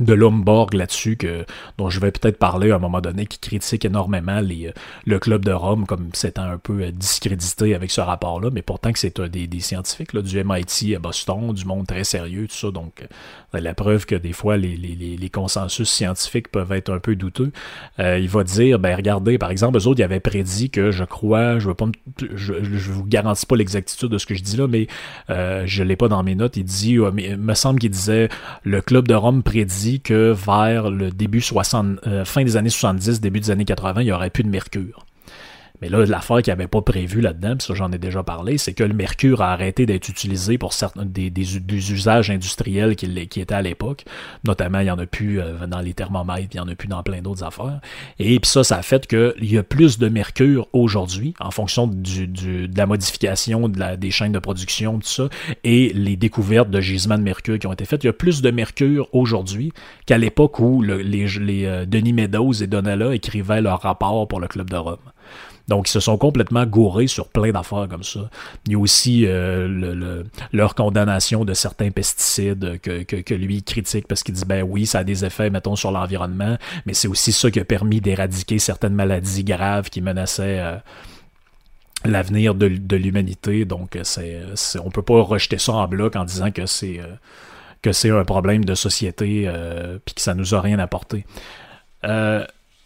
[0.00, 1.44] de Lomborg là-dessus, que,
[1.78, 4.72] dont je vais peut-être parler à un moment donné, qui critique énormément les, euh,
[5.06, 8.92] le club de Rome comme s'étant un peu euh, discrédité avec ce rapport-là, mais pourtant
[8.92, 12.54] que c'est des, des, scientifiques là, du MIT à Boston, du monde très sérieux, tout
[12.54, 13.06] ça, donc
[13.54, 17.16] euh, la preuve que des fois les, les, les, consensus scientifiques peuvent être un peu
[17.16, 17.52] douteux.
[17.98, 21.58] il va dire, ben regardez, par exemple, eux autres, ils avaient prédit que je crois,
[21.58, 21.86] je veux pas
[22.34, 24.86] je, je vous garantis pas l'exactitude de ce que je dis là, mais
[25.30, 28.28] euh, je l'ai pas dans mes notes, il dit, il me semble qu'il disait,
[28.64, 33.20] le club de Rome prédit que vers le début 60, euh, fin des années 70,
[33.20, 35.04] début des années 80, il n'y aurait plus de mercure.
[35.82, 38.72] Mais là, l'affaire qu'il avait pas prévu là-dedans, puis ça j'en ai déjà parlé, c'est
[38.72, 43.40] que le mercure a arrêté d'être utilisé pour certains des, des, usages industriels qui, qui
[43.40, 44.04] étaient à l'époque.
[44.44, 46.86] Notamment, il y en a plus euh, dans les thermomètres, il y en a plus
[46.86, 47.80] dans plein d'autres affaires.
[48.20, 51.88] Et puis ça, ça a fait qu'il y a plus de mercure aujourd'hui, en fonction
[51.88, 55.28] du, du, de la modification des chaînes de production, tout ça,
[55.64, 58.04] et les découvertes de gisements de mercure qui ont été faites.
[58.04, 59.72] Il y a plus de mercure aujourd'hui
[60.06, 64.46] qu'à l'époque où les, les euh, Denis Meadows et Donella écrivaient leur rapport pour le
[64.46, 64.98] Club de Rome.
[65.68, 68.28] Donc, ils se sont complètement gourés sur plein d'affaires comme ça.
[68.66, 74.34] Il y a aussi euh, leur condamnation de certains pesticides que, lui critique parce qu'il
[74.34, 77.60] dit, ben oui, ça a des effets, mettons, sur l'environnement, mais c'est aussi ça qui
[77.60, 80.60] a permis d'éradiquer certaines maladies graves qui menaçaient...
[80.60, 80.76] Euh,
[82.04, 83.64] l'avenir de, l'humanité.
[83.64, 84.42] Donc, c'est,
[84.82, 87.06] on peut pas rejeter ça en bloc en disant que c'est euh,
[87.80, 89.48] que c'est un problème de société
[90.04, 91.24] puis que ça nous a rien apporté.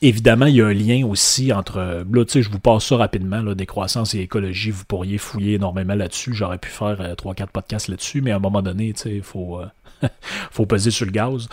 [0.02, 1.78] Évidemment, il y a un lien aussi entre.
[1.78, 4.70] Là, tu sais, je vous passe ça rapidement, là, décroissance et écologie.
[4.70, 6.34] Vous pourriez fouiller énormément là-dessus.
[6.34, 9.16] J'aurais pu faire euh, trois, 3-4 podcasts là-dessus, mais à un moment donné, tu sais,
[9.16, 10.08] il faut, euh,
[10.50, 11.48] faut peser sur le gaz.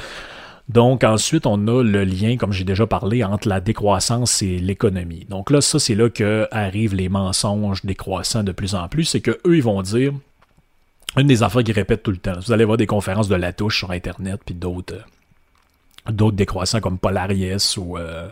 [0.70, 5.26] Donc ensuite, on a le lien, comme j'ai déjà parlé, entre la décroissance et l'économie.
[5.30, 9.06] Donc là, ça, c'est là que arrivent les mensonges décroissants de plus en plus.
[9.06, 10.14] C'est que eux, ils vont dire
[11.18, 12.40] une des affaires qu'ils répètent tout le temps.
[12.46, 15.06] Vous allez voir des conférences de la touche sur Internet, puis d'autres
[16.12, 18.30] d'autres décroissants comme Polarius ou euh,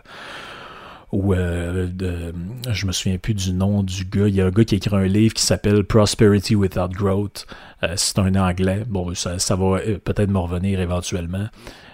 [1.11, 2.33] ou euh, de,
[2.71, 4.29] je me souviens plus du nom du gars.
[4.29, 7.45] Il y a un gars qui écrit un livre qui s'appelle Prosperity Without Growth.
[7.83, 8.83] Euh, c'est un anglais.
[8.87, 11.47] Bon, ça, va peut-être me revenir éventuellement.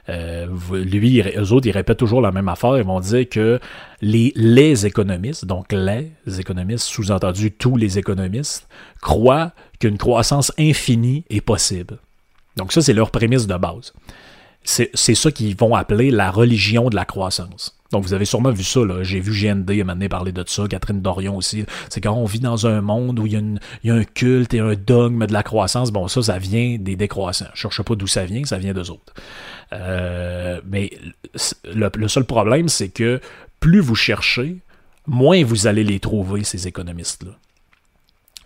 [0.07, 2.77] lui, eux autres, ils répètent toujours la même affaire.
[2.77, 3.59] Ils vont dire que
[4.01, 8.67] les, les économistes, donc les économistes, sous-entendu tous les économistes,
[9.01, 11.97] croient qu'une croissance infinie est possible.
[12.55, 13.93] Donc ça, c'est leur prémisse de base.
[14.63, 17.77] C'est ça qu'ils vont appeler la religion de la croissance.
[17.91, 18.81] Donc, vous avez sûrement vu ça.
[19.01, 21.65] J'ai vu GND à parler de ça, Catherine Dorion aussi.
[21.89, 24.73] C'est quand on vit dans un monde où il y, a un culte et un
[24.75, 25.91] dogme de la croissance.
[25.91, 27.47] Bon, ça, ça vient des décroissants.
[27.53, 29.13] Je cherche pas d'où ça vient, ça vient d'eux autres.
[29.73, 30.91] Euh, mais
[31.63, 33.21] le, seul problème, c'est que
[33.59, 34.57] plus vous cherchez,
[35.05, 37.31] moins vous allez les trouver, ces économistes-là.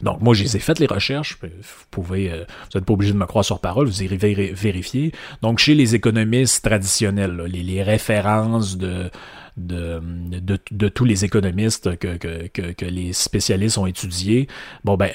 [0.03, 1.37] Donc, moi, je les ai faites les recherches.
[1.41, 1.47] Vous
[1.91, 5.11] pouvez, euh, vous n'êtes pas obligé de me croire sur parole, vous irez vérifier.
[5.41, 9.09] Donc, chez les économistes traditionnels, les, références de,
[9.57, 14.47] de, tous les économistes que, que, les spécialistes ont étudiés,
[14.83, 15.11] bon, ben,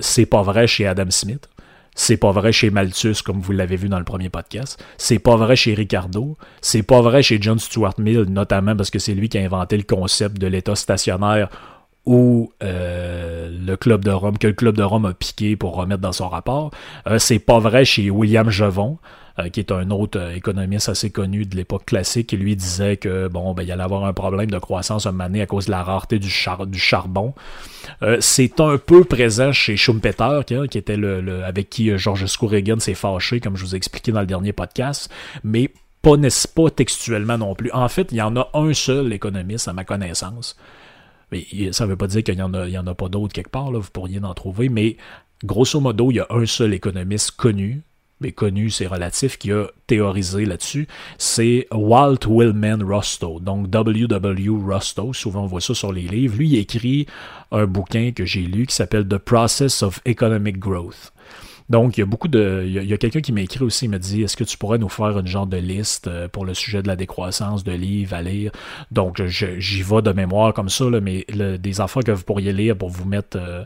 [0.00, 1.48] c'est pas vrai chez Adam Smith.
[2.00, 4.80] C'est pas vrai chez Malthus, comme vous l'avez vu dans le premier podcast.
[4.98, 6.38] C'est pas vrai chez Ricardo.
[6.60, 9.76] C'est pas vrai chez John Stuart Mill, notamment parce que c'est lui qui a inventé
[9.76, 11.48] le concept de l'état stationnaire
[12.08, 16.00] ou euh, le club de Rome, que le club de Rome a piqué pour remettre
[16.00, 16.70] dans son rapport.
[17.06, 18.96] Euh, c'est pas vrai chez William Jevon,
[19.38, 23.28] euh, qui est un autre économiste assez connu de l'époque classique, qui lui disait que
[23.28, 26.18] bon, ben, il allait avoir un problème de croissance moment à cause de la rareté
[26.18, 27.34] du, charbon.
[28.20, 30.98] c'est un peu présent chez Schumpeter, qui, qui était
[31.44, 35.12] avec qui Georges Reagan s'est fâché, comme je vous ai expliqué dans le dernier podcast,
[35.44, 36.16] mais pas,
[36.54, 37.70] pas textuellement non plus.
[37.72, 40.56] En fait, il y en a un seul économiste, à ma connaissance,
[41.32, 43.78] mais ça ne veut pas dire qu'il n'y en, a, pas d'autres quelque part, là,
[43.78, 44.96] vous pourriez en trouver, mais
[45.44, 47.82] grosso modo, il y a un seul économiste connu,
[48.20, 50.88] mais connu, c'est relatif, qui a théorisé là-dessus,
[51.18, 54.48] c'est Walt Willman Rostow, donc W.W.
[54.48, 56.36] Rostow, souvent on voit ça sur les livres.
[56.36, 57.06] Lui, écrit
[57.52, 61.12] un bouquin que j'ai lu qui s'appelle The Process of Economic Growth.
[61.70, 62.64] Donc, il y a beaucoup de.
[62.66, 64.78] Il y a, quelqu'un qui m'a écrit aussi, il m'a dit Est-ce que tu pourrais
[64.78, 68.14] nous faire une genre de liste euh, pour le sujet de la décroissance de livres
[68.14, 68.52] à lire?
[68.90, 72.88] Donc, j'y vais de mémoire comme ça, mais des affaires que vous pourriez lire pour
[72.88, 73.36] vous mettre.
[73.38, 73.64] Euh,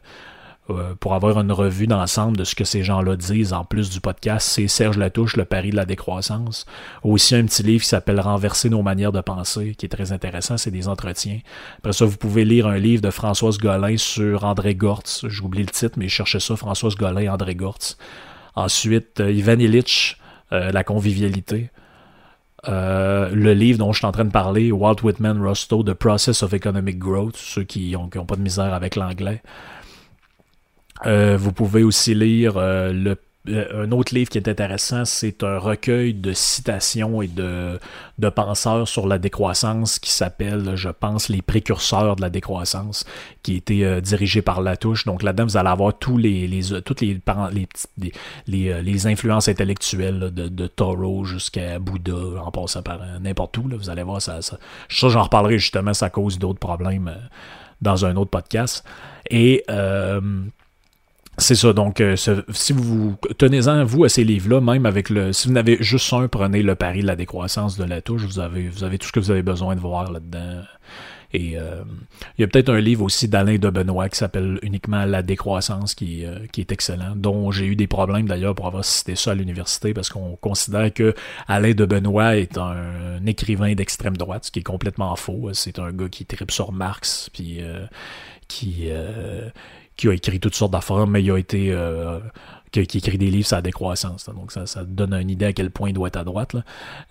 [0.71, 4.01] euh, pour avoir une revue d'ensemble de ce que ces gens-là disent en plus du
[4.01, 6.67] podcast, c'est Serge Latouche, Le pari de la décroissance.
[7.03, 10.57] Aussi un petit livre qui s'appelle Renverser nos manières de penser, qui est très intéressant,
[10.57, 11.41] c'est des entretiens.
[11.79, 15.27] Après ça, vous pouvez lire un livre de Françoise Golin sur André Gortz.
[15.27, 17.99] J'oublie le titre, mais cherchez ça, Françoise Golin, André Gortz.
[18.55, 20.17] Ensuite, euh, Ivan Illich,
[20.53, 21.71] euh, La convivialité.
[22.65, 26.55] le livre dont je suis en train de parler, Walt Whitman Rostow, The Process of
[26.55, 29.43] Economic Growth, ceux qui n'ont ont pas de misère avec l'anglais.
[31.07, 33.17] Euh, vous pouvez aussi lire euh, le
[33.49, 37.81] euh, un autre livre qui est intéressant, c'est un recueil de citations et de,
[38.21, 43.05] de penseurs sur la décroissance qui s'appelle, je pense, Les précurseurs de la décroissance,
[43.43, 45.07] qui a été dirigé par Latouche.
[45.07, 48.13] Donc là-dedans, vous allez avoir tous les, les, toutes les, les,
[48.47, 53.67] les, les influences intellectuelles de, de Thoreau jusqu'à Bouddha, en passant par n'importe où.
[53.67, 54.57] Là, vous allez voir, ça, ça,
[54.89, 57.13] ça j'en reparlerai justement, ça cause d'autres problèmes
[57.81, 58.85] dans un autre podcast.
[59.31, 59.65] Et...
[61.39, 65.33] C'est ça, donc euh, si vous tenez-en vous à ces livres-là, même avec le.
[65.33, 68.39] Si vous n'avez juste un, prenez le pari de la décroissance de la touche, vous
[68.39, 68.69] avez,
[68.99, 70.61] tout ce que vous avez besoin de voir là-dedans.
[71.33, 71.83] Et euh,
[72.37, 75.95] il y a peut-être un livre aussi d'Alain de Benoît qui s'appelle uniquement La décroissance,
[75.95, 79.31] qui, euh, qui est excellent, dont j'ai eu des problèmes d'ailleurs pour avoir cité ça
[79.31, 81.15] à l'université, parce qu'on considère que
[81.49, 85.49] Alain de Benoît est un, écrivain d'extrême droite, ce qui est complètement faux.
[85.55, 87.61] C'est un gars qui tripe sur Marx, puis
[88.47, 88.91] qui
[89.97, 92.19] qui a écrit toutes sortes d'affaires, mais il a été euh,
[92.73, 94.29] qui, écrit des livres sur la décroissance.
[94.35, 96.57] Donc ça, ça donne une idée à quel point il doit être à droite.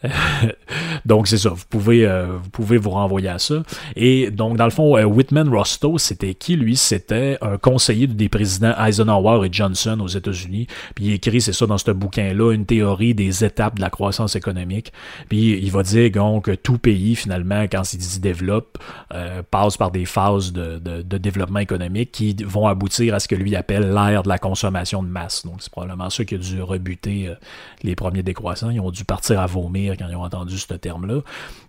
[1.05, 3.63] donc c'est ça, vous pouvez, euh, vous pouvez vous renvoyer à ça.
[3.95, 6.55] Et donc dans le fond, euh, Whitman Rostow, c'était qui?
[6.55, 10.67] Lui C'était un conseiller des présidents Eisenhower et Johnson aux États-Unis.
[10.95, 14.35] Puis il écrit, c'est ça, dans ce bouquin-là, une théorie des étapes de la croissance
[14.35, 14.91] économique.
[15.29, 18.79] Puis il va dire donc que tout pays finalement, quand il se développe,
[19.13, 23.27] euh, passe par des phases de, de, de développement économique qui vont aboutir à ce
[23.27, 25.45] que lui appelle l'ère de la consommation de masse.
[25.59, 27.35] C'est probablement ceux qui ont dû rebuter euh,
[27.83, 28.69] les premiers décroissants.
[28.69, 31.21] Ils ont dû partir à vomir quand ils ont entendu ce terme-là.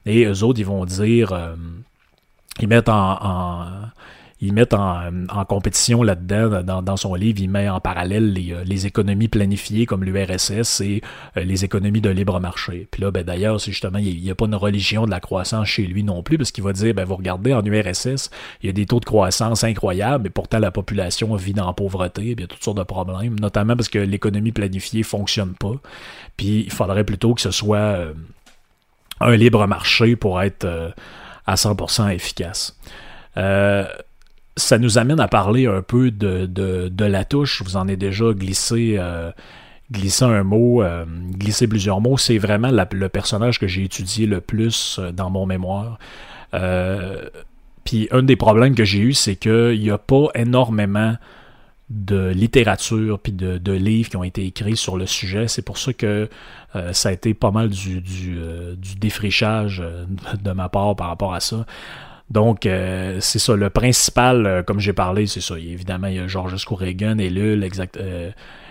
[0.07, 1.55] Et eux autres, ils vont dire, euh,
[2.61, 3.91] ils mettent en
[4.43, 5.13] ils mettent en,
[5.49, 10.81] compétition là-dedans, dans, son livre, il met en parallèle les, euh, économies planifiées comme l'URSS
[10.81, 11.01] et
[11.37, 12.89] euh, les économies de libre marché.
[12.91, 15.69] Puis là, ben, d'ailleurs, c'est justement, il n'y a, pas une religion de la croissance
[15.69, 18.31] chez lui non plus, parce qu'il va dire, ben, vous regardez, en URSS,
[18.63, 21.73] il y a des taux de croissance incroyables, mais pourtant la population vit dans la
[21.73, 25.77] pauvreté, il y a toutes sortes de problèmes, notamment parce que l'économie planifiée fonctionne pas.
[26.37, 28.13] Puis il faudrait plutôt que ce soit euh,
[29.21, 30.93] un libre marché pour être
[31.47, 32.77] à 100% efficace.
[33.37, 33.87] Euh,
[34.57, 37.63] ça nous amène à parler un peu de, de, la touche.
[37.63, 39.31] Vous en ai déjà glissé, euh,
[39.91, 42.19] glissé un mot, euh, glissé plusieurs mots.
[42.19, 45.99] C'est vraiment le personnage que j'ai étudié le plus euh, dans mon mémoire.
[47.85, 51.17] puis un des problèmes que j'ai eu, c'est qu'il n'y a pas énormément
[51.89, 55.49] de littérature puis de, de, livres qui ont été écrits sur le sujet.
[55.49, 56.29] C'est pour ça que
[56.93, 58.39] ça a été pas mal du, du,
[58.99, 59.83] défrichage
[60.43, 61.67] de ma part par rapport à ça.
[62.33, 63.55] Donc, c'est ça.
[63.55, 65.59] Le principal, comme j'ai parlé, c'est ça.
[65.59, 67.99] Évidemment, il y a Georges Reagan, Ellul, exact,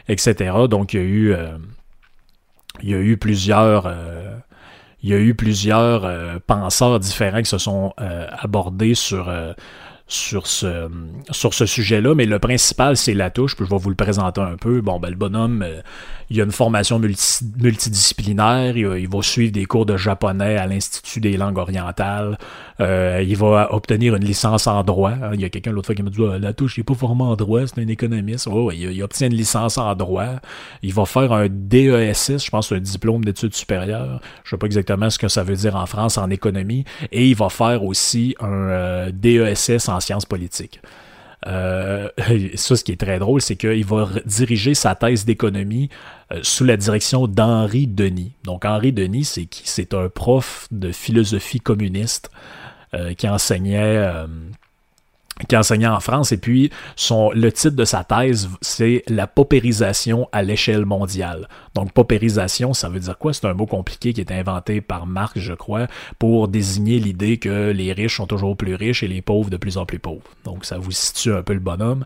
[0.09, 0.51] etc.
[0.69, 1.35] Donc, il y a eu,
[2.81, 3.89] il y a eu plusieurs
[5.03, 9.31] il y a eu plusieurs penseurs différents qui se sont abordés sur
[10.11, 10.89] sur ce,
[11.29, 14.41] sur ce sujet-là, mais le principal, c'est la touche, puis je vais vous le présenter
[14.41, 14.81] un peu.
[14.81, 15.81] Bon, ben, le bonhomme, euh,
[16.29, 21.37] il a une formation multidisciplinaire, il, va suivre des cours de japonais à l'Institut des
[21.37, 22.37] langues orientales,
[22.79, 25.11] euh, il va obtenir une licence en droit.
[25.11, 25.31] Hein.
[25.33, 26.95] Il y a quelqu'un l'autre fois qui m'a dit ah, La touche, il n'est pas
[26.95, 28.47] formé en droit, c'est un économiste.
[28.51, 30.39] Oh, il, il, obtient une licence en droit.
[30.83, 34.19] Il va faire un DESS, je pense un diplôme d'études supérieures.
[34.43, 36.85] Je ne sais pas exactement ce que ça veut dire en France en économie.
[37.11, 40.81] Et il va faire aussi un euh, DESS en sciences politiques.
[41.47, 42.09] Euh,
[42.55, 45.89] ça, ce qui est très drôle, c'est qu'il va diriger sa thèse d'économie
[46.31, 48.33] euh, sous la direction d'Henri Denis.
[48.43, 49.63] Donc, Henri Denis, c'est qui?
[49.65, 52.29] C'est un prof de philosophie communiste
[52.93, 54.05] euh, qui enseignait
[55.47, 56.31] qui enseignait en France.
[56.31, 61.47] Et puis, son, le titre de sa thèse, c'est La paupérisation à l'échelle mondiale.
[61.75, 63.33] Donc, paupérisation, ça veut dire quoi?
[63.33, 65.87] C'est un mot compliqué qui est inventé par Marx, je crois,
[66.19, 69.77] pour désigner l'idée que les riches sont toujours plus riches et les pauvres de plus
[69.77, 70.21] en plus pauvres.
[70.43, 72.05] Donc, ça vous situe un peu le bonhomme.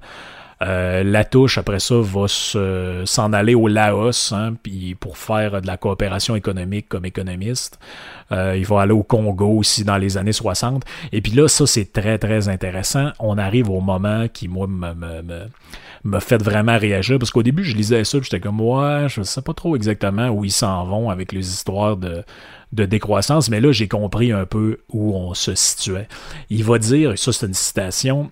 [0.62, 5.68] Euh, la touche, après ça, va s'en aller au Laos hein, puis pour faire de
[5.68, 7.80] la coopération économique comme économiste.
[8.32, 10.84] Euh, il va aller au Congo aussi dans les années 60.
[11.12, 13.12] Et puis là, ça, c'est très, très intéressant.
[13.20, 15.48] On arrive au moment qui, moi, me, me,
[16.04, 17.20] me, fait vraiment réagir.
[17.20, 20.44] Parce qu'au début, je lisais ça, j'étais comme, ouais, je sais pas trop exactement où
[20.44, 22.24] ils s'en vont avec les histoires de,
[22.74, 23.50] de décroissance.
[23.50, 26.08] Mais là, j'ai compris un peu où on se situait.
[26.50, 28.32] Il va dire, et ça, c'est une citation,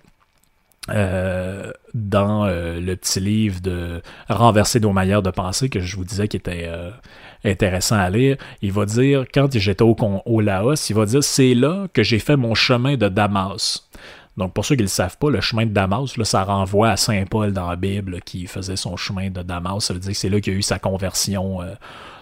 [0.90, 6.04] euh, dans euh, le petit livre de Renverser nos manières de penser que je vous
[6.04, 6.90] disais qui était euh,
[7.42, 8.36] intéressant à lire.
[8.60, 12.18] Il va dire, quand j'étais au, au Laos, il va dire c'est là que j'ai
[12.18, 13.88] fait mon chemin de Damas.
[14.36, 16.90] Donc, pour ceux qui ne le savent pas, le chemin de Damas, là, ça renvoie
[16.90, 19.84] à Saint Paul dans la Bible qui faisait son chemin de Damas.
[19.84, 21.60] Ça veut dire que c'est là qu'il y a eu sa conversion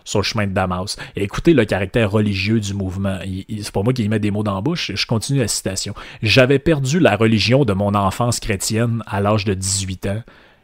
[0.05, 0.97] sur le chemin de Damas.
[1.17, 3.19] Écoutez le caractère religieux du mouvement.
[3.49, 5.95] C'est pas moi qui y mets des mots dans la bouche, je continue la citation.
[6.23, 10.23] J'avais perdu la religion de mon enfance chrétienne à l'âge de 18 ans.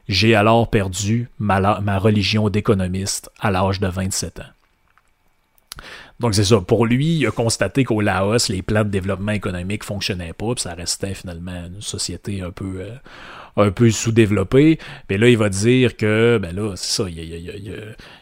[0.09, 4.42] J'ai alors perdu ma, religion d'économiste à l'âge de 27 ans.
[6.18, 6.61] Donc c'est ça.
[6.61, 10.62] Pour lui, il a constaté qu'au Laos, les plans de développement économique fonctionnaient pas, puis
[10.62, 12.96] ça restait finalement une société un peu, euh,
[13.58, 14.78] un peu sous-développé.
[15.10, 17.54] Mais là, il va dire que, ben là, c'est ça, il y a,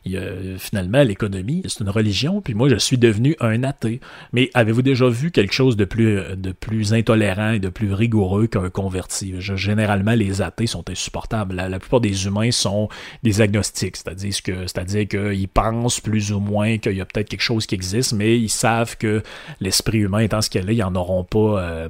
[0.04, 0.22] il y a,
[0.58, 4.00] finalement l'économie, c'est une religion, puis moi, je suis devenu un athée.
[4.32, 8.46] Mais avez-vous déjà vu quelque chose de plus, de plus intolérant et de plus rigoureux
[8.46, 9.34] qu'un converti?
[9.38, 11.54] généralement, les athées sont insupportables.
[11.54, 12.88] La, plupart des humains sont
[13.22, 17.42] des agnostiques, c'est-à-dire que, c'est-à-dire qu'ils pensent plus ou moins qu'il y a peut-être quelque
[17.42, 19.22] chose qui existe, mais ils savent que
[19.60, 21.88] l'esprit humain étant ce qu'il est, ils n'en auront pas euh,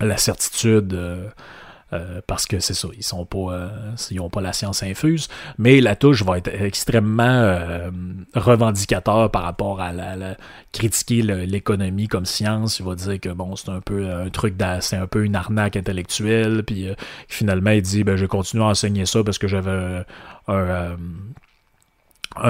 [0.00, 0.92] la certitude.
[0.94, 1.28] Euh,
[1.92, 3.68] euh, parce que c'est ça, ils sont pas, euh,
[4.10, 7.90] ils ont pas la science infuse, mais la touche va être extrêmement euh,
[8.34, 10.36] revendicateur par rapport à la,
[10.72, 12.78] critiquer l'économie comme science.
[12.78, 15.76] Il va dire que bon, c'est un peu un truc, c'est un peu une arnaque
[15.76, 16.88] intellectuelle, puis
[17.26, 20.04] finalement il dit ben je continue à enseigner ça parce que j'avais
[20.46, 20.96] un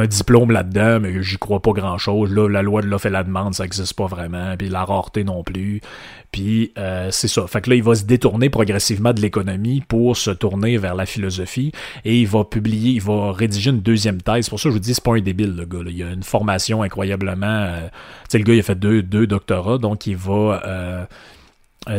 [0.08, 2.32] diplôme là-dedans, mais j'y crois pas grand-chose.
[2.32, 5.24] Là, la loi de l'offre et la demande, ça existe pas vraiment, puis la rareté
[5.24, 5.80] non plus.
[6.30, 7.46] Puis euh, c'est ça.
[7.46, 11.06] Fait que là, il va se détourner progressivement de l'économie pour se tourner vers la
[11.06, 11.72] philosophie
[12.04, 14.48] et il va publier, il va rédiger une deuxième thèse.
[14.48, 15.88] Pour ça je vous dis, c'est pas un débile, le gars.
[15.88, 17.46] Il a une formation incroyablement...
[17.46, 17.92] Euh, tu
[18.30, 20.62] sais, le gars, il a fait deux, deux doctorats, donc il va...
[20.66, 21.04] Euh,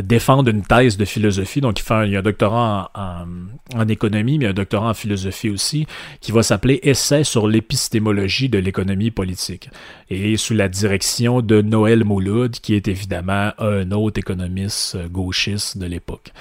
[0.03, 1.61] défendre une thèse de philosophie.
[1.61, 5.49] Donc, il, fait il y a un doctorat en, économie, mais un doctorat en philosophie
[5.49, 5.87] aussi,
[6.21, 9.69] qui va s'appeler Essai sur l'épistémologie de l'économie politique.
[10.09, 15.77] Et sous la direction de Noël Mouloud, qui est évidemment un autre économiste euh, gauchiste
[15.77, 16.31] de l'époque.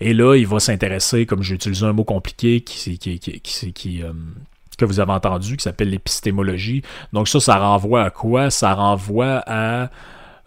[0.00, 4.02] Et là, il va s'intéresser, comme j'ai utilisé un mot compliqué qui, qui, qui, qui
[4.02, 4.12] euh,
[4.76, 6.82] que vous avez entendu, qui s'appelle l'épistémologie.
[7.12, 8.50] Donc ça, ça renvoie à quoi?
[8.50, 9.90] Ça renvoie à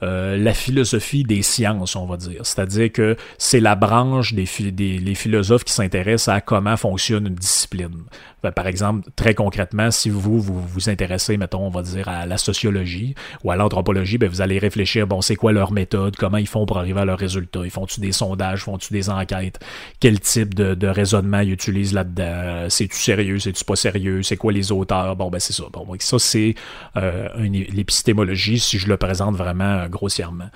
[0.03, 2.45] euh, la philosophie des sciences, on va dire.
[2.45, 8.03] C'est-à-dire que c'est la branche des, les philosophes qui s'intéressent à comment fonctionne une discipline.
[8.47, 12.25] Ben, par exemple, très concrètement, si vous, vous vous intéressez, mettons, on va dire à
[12.25, 16.37] la sociologie ou à l'anthropologie, ben vous allez réfléchir, bon, c'est quoi leur méthode, comment
[16.37, 19.59] ils font pour arriver à leurs résultats, ils font-tu des sondages, font-tu des enquêtes,
[19.99, 24.53] quel type de, de raisonnement ils utilisent là-dedans, c'est-tu sérieux, c'est-tu pas sérieux, c'est quoi
[24.53, 25.63] les auteurs, bon, ben c'est ça.
[25.73, 26.55] Bon, ça, c'est
[26.95, 30.49] euh, l'épistémologie, si je le présente vraiment euh, grossièrement.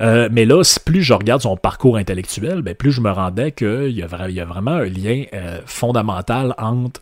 [0.00, 3.88] Euh, mais là, plus je regarde son parcours intellectuel, ben, plus je me rendais qu'il
[3.88, 7.00] y, y a vraiment un lien euh, fondamental entre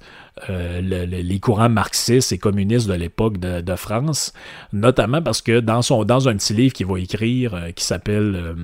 [0.48, 4.32] euh, les courants marxistes et communistes de l'époque de, France,
[4.72, 8.54] notamment parce que dans un petit livre qu'il va écrire qui s'appelle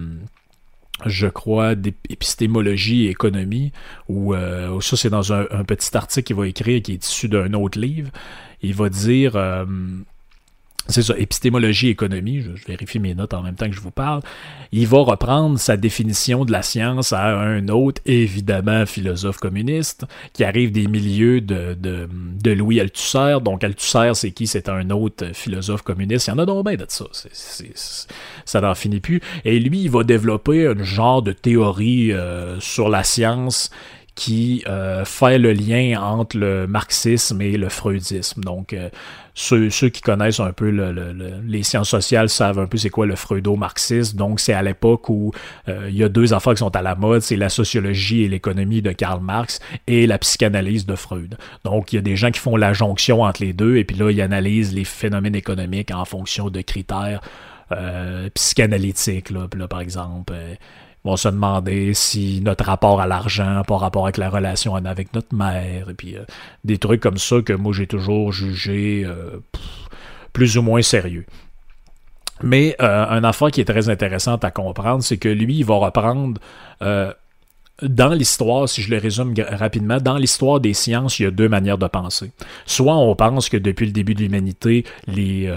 [1.07, 3.73] je crois, d'épistémologie et économie,
[4.09, 4.35] ou
[4.81, 8.11] ça c'est dans un, petit article qu'il va écrire qui est issu d'un autre livre,
[8.63, 9.37] il va dire
[10.91, 14.21] c'est ça, épistémologie, économie, je, vérifie mes notes en même temps que je vous parle,
[14.73, 20.45] il va reprendre sa définition de la science à un autre, évidemment, philosophe communiste, qui
[20.45, 23.37] arrive des milieux de, de, Louis Althusser.
[23.43, 24.47] Donc, Althusser, c'est qui?
[24.47, 26.27] C'est un autre philosophe communiste.
[26.27, 27.05] Il y en a donc bien de ça.
[28.45, 29.21] ça n'en finit plus.
[29.45, 33.71] Et lui, il va développer un genre de théorie euh, sur la science
[34.15, 38.43] qui euh, fait le lien entre le marxisme et le freudisme.
[38.43, 38.89] Donc, euh,
[39.35, 40.69] ceux, qui connaissent un peu
[41.47, 44.17] les sciences sociales savent un peu c'est quoi le freudo-marxisme.
[44.17, 45.33] Donc, c'est à l'époque où
[45.69, 48.29] euh, il y a deux affaires qui sont à la mode, c'est la sociologie et
[48.29, 51.37] l'économie de Karl Marx et la psychanalyse de Freud.
[51.65, 53.97] Donc, il y a des gens qui font la jonction entre les deux et puis
[53.97, 57.21] là, ils analysent les phénomènes économiques en fonction de critères
[58.35, 59.31] psychanalytiques.
[59.31, 60.35] Là, là, par exemple
[61.05, 65.35] vont se demander si notre rapport à l'argent pas rapport avec la relation avec notre
[65.35, 66.25] mère, et puis euh,
[66.65, 69.39] des trucs comme ça que moi j'ai toujours jugé euh,
[70.33, 71.27] plus ou moins sérieux.
[72.43, 75.75] Mais euh, un affaire qui est très intéressante à comprendre, c'est que lui, il va
[75.77, 76.41] reprendre
[77.83, 81.49] dans l'histoire, si je le résume rapidement, dans l'histoire des sciences, il y a deux
[81.49, 82.31] manières de penser.
[82.67, 85.51] Soit on pense que depuis le début de l'humanité, les,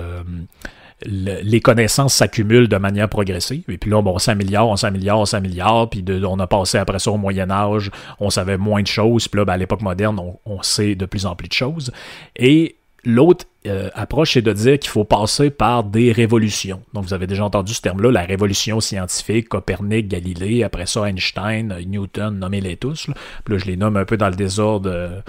[1.05, 3.63] les connaissances s'accumulent de manière progressive.
[3.67, 5.89] Et puis là, bon, on s'améliore, on s'améliore, on s'améliore.
[5.89, 9.27] Puis on a passé après ça au Moyen Âge, on savait moins de choses.
[9.27, 11.91] Puis là, ben, à l'époque moderne, on, sait de plus en plus de choses.
[12.35, 16.81] Et l'autre euh, approche, c'est de dire qu'il faut passer par des révolutions.
[16.93, 21.75] Donc, vous avez déjà entendu ce terme-là, la révolution scientifique, Copernic, Galilée, après ça, Einstein,
[21.85, 23.07] Newton, nommez-les tous.
[23.43, 24.89] Puis là, je les nomme un peu dans le désordre.
[24.89, 25.19] Euh,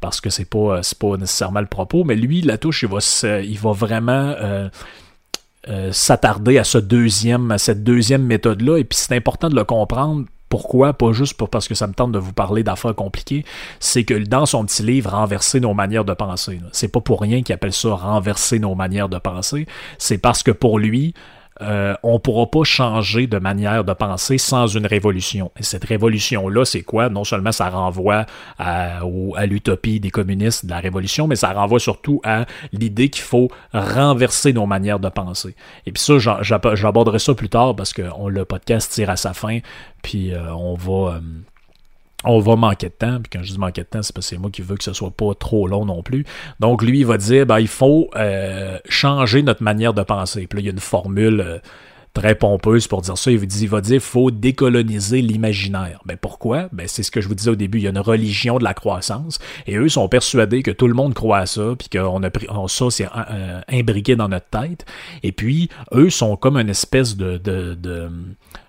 [0.00, 2.98] parce que c'est pas, pas nécessairement le propos, mais lui, la touche, il va,
[3.42, 4.68] il va vraiment euh,
[5.68, 8.78] euh, s'attarder à ce deuxième, à cette deuxième méthode-là.
[8.78, 10.24] Et puis c'est important de le comprendre.
[10.48, 10.94] Pourquoi?
[10.94, 13.44] Pas juste pour, parce que ça me tente de vous parler d'affaires compliquées.
[13.80, 17.42] C'est que dans son petit livre, Renverser nos manières de penser, c'est pas pour rien
[17.42, 19.66] qu'il appelle ça renverser nos manières de penser.
[19.98, 21.12] C'est parce que pour lui,
[21.60, 25.50] euh, on ne pourra pas changer de manière de penser sans une révolution.
[25.58, 27.08] Et cette révolution-là, c'est quoi?
[27.08, 28.26] Non seulement ça renvoie
[28.58, 29.00] à,
[29.46, 34.52] l'utopie des communistes de la révolution, mais ça renvoie surtout à l'idée qu'il faut renverser
[34.52, 35.54] nos manières de penser.
[35.86, 39.58] Et puis ça, j'aborderai ça plus tard parce que le podcast tire à sa fin,
[40.02, 41.14] puis euh, on va...
[41.14, 41.20] Euh,
[42.24, 43.20] on va manquer de temps.
[43.20, 44.84] Puis quand je dis manquer de temps, c'est parce que c'est moi qui veux que
[44.84, 46.24] ce soit pas trop long non plus.
[46.60, 50.46] Donc lui, il va dire, ben, il faut euh, changer notre manière de penser.
[50.46, 51.58] Puis là, il y a une formule euh,
[52.14, 53.30] très pompeuse pour dire ça.
[53.30, 56.00] Il, dit, il va dire, faut décoloniser l'imaginaire.
[56.04, 56.68] Ben pourquoi?
[56.72, 57.78] Ben c'est ce que je vous disais au début.
[57.78, 59.38] Il y a une religion de la croissance.
[59.68, 62.48] Et eux sont persuadés que tout le monde croit à ça, puis qu'on a pris
[62.66, 64.84] ça, c'est euh, imbriqué dans notre tête.
[65.22, 68.10] Et puis, eux sont comme une espèce de, de, de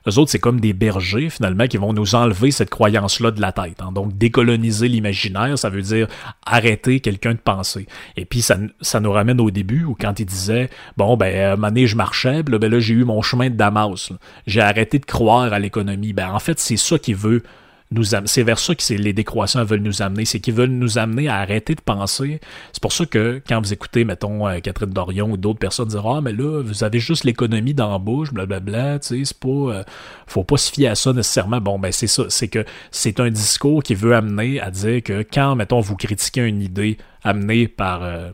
[0.08, 3.52] eux autres, c'est comme des bergers, finalement, qui vont nous enlever cette croyance-là de la
[3.52, 3.82] tête.
[3.82, 3.92] Hein.
[3.92, 6.08] Donc, décoloniser l'imaginaire, ça veut dire
[6.46, 7.88] arrêter quelqu'un de penser.
[8.16, 11.88] Et puis, ça, nous ramène au début, où quand il disait, bon, ben, moment donné,
[11.88, 14.12] je marchais, ben, là j'ai eu mon chemin de Damas.
[14.48, 16.14] J'ai arrêté de croire à l'économie.
[16.14, 17.44] Ben, en fait, c'est ça qui veut
[18.26, 21.38] c'est vers ça que les décroissants veulent nous amener, c'est qu'ils veulent nous amener à
[21.38, 22.40] arrêter de penser.
[22.72, 26.06] C'est pour ça que quand vous écoutez, mettons, euh, Catherine Dorion ou d'autres personnes dire
[26.06, 29.50] Ah, mais là, vous avez juste l'économie dans la bouche, blablabla, tu sais, c'est pas.
[29.50, 29.84] Euh,
[30.28, 31.62] faut pas se fier à ça nécessairement.
[31.62, 35.24] Bon, ben c'est ça, c'est que c'est un discours qui veut amener à dire que
[35.24, 38.04] quand, mettons, vous critiquez une idée amenée par.
[38.04, 38.32] Euh,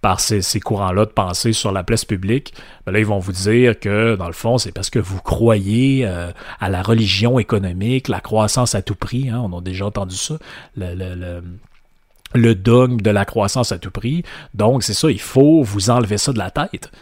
[0.00, 2.54] par ces, courants-là de pensée sur la place publique,
[2.86, 6.06] ben là, ils vont vous dire que, dans le fond, c'est parce que vous croyez
[6.06, 6.30] euh,
[6.60, 10.38] à la religion économique, la croissance à tout prix, hein, on a déjà entendu ça,
[10.76, 11.42] le, le,
[12.34, 14.22] le, dogme de la croissance à tout prix.
[14.54, 16.92] Donc, c'est ça, il faut vous enlever ça de la tête.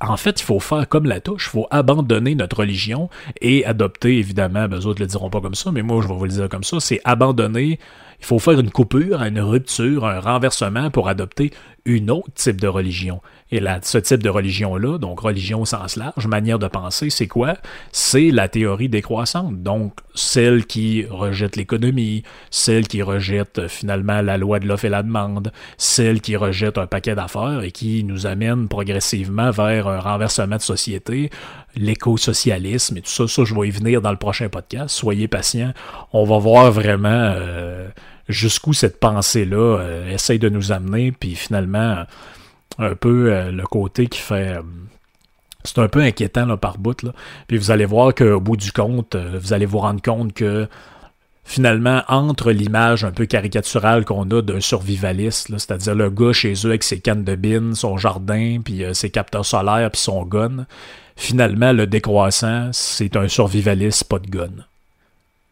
[0.00, 4.16] En fait, il faut faire comme la touche, il faut abandonner notre religion et adopter,
[4.18, 6.24] évidemment, ben, eux autres ne le diront pas comme ça, mais moi, je vais vous
[6.24, 7.78] le dire comme ça, c'est abandonner
[8.20, 11.52] il faut faire une coupure, une rupture, un renversement pour adopter
[11.84, 13.22] une autre type de religion.
[13.50, 17.28] Et là, ce type de religion-là, donc religion au sens large, manière de penser, c'est
[17.28, 17.54] quoi?
[17.92, 19.62] C'est la théorie décroissante.
[19.62, 24.90] Donc, celle qui rejette l'économie, celle qui rejette euh, finalement la loi de l'offre et
[24.90, 30.00] la demande, celle qui rejette un paquet d'affaires et qui nous amène progressivement vers un
[30.00, 31.30] renversement de société,
[31.76, 33.28] l'éco-socialisme et tout ça.
[33.28, 34.94] Ça, je vais y venir dans le prochain podcast.
[34.94, 35.72] Soyez patients.
[36.12, 37.08] On va voir vraiment...
[37.08, 37.88] Euh,
[38.28, 42.04] jusqu'où cette pensée-là euh, essaye de nous amener, puis finalement,
[42.78, 44.58] un peu euh, le côté qui fait,
[45.64, 47.02] c'est un peu inquiétant là, par bout.
[47.02, 47.12] Là.
[47.46, 50.68] Puis vous allez voir qu'au bout du compte, vous allez vous rendre compte que
[51.44, 56.68] finalement, entre l'image un peu caricaturale qu'on a d'un survivaliste, c'est-à-dire le gars chez eux
[56.68, 60.66] avec ses cannes de bine, son jardin, puis ses capteurs solaires, puis son gun,
[61.18, 64.52] finalement, le décroissant, c'est un survivaliste, pas de gun.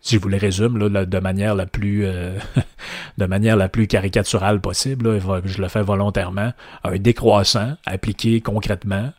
[0.01, 2.39] Si je vous le résume de manière la plus euh,
[3.19, 6.53] de manière la plus caricaturale possible, je le fais volontairement,
[6.85, 9.13] un décroissant appliqué concrètement,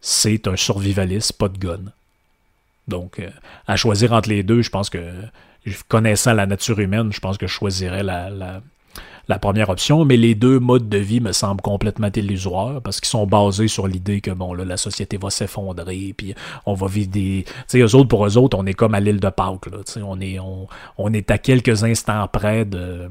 [0.00, 1.92] c'est un survivaliste, pas de gun.
[2.88, 3.28] Donc, euh,
[3.66, 4.98] à choisir entre les deux, je pense que,
[5.88, 8.62] connaissant la nature humaine, je pense que je choisirais la,
[9.40, 13.26] première option, mais les deux modes de vie me semblent complètement illusoires parce qu'ils sont
[13.26, 16.34] basés sur l'idée que bon là, la société va s'effondrer, puis
[16.66, 17.44] on va vivre des.
[17.46, 19.66] Tu sais, eux autres, pour eux autres, on est comme à l'île de Pâques.
[19.66, 20.38] Là, on, est,
[20.98, 23.08] on, est à quelques instants près de,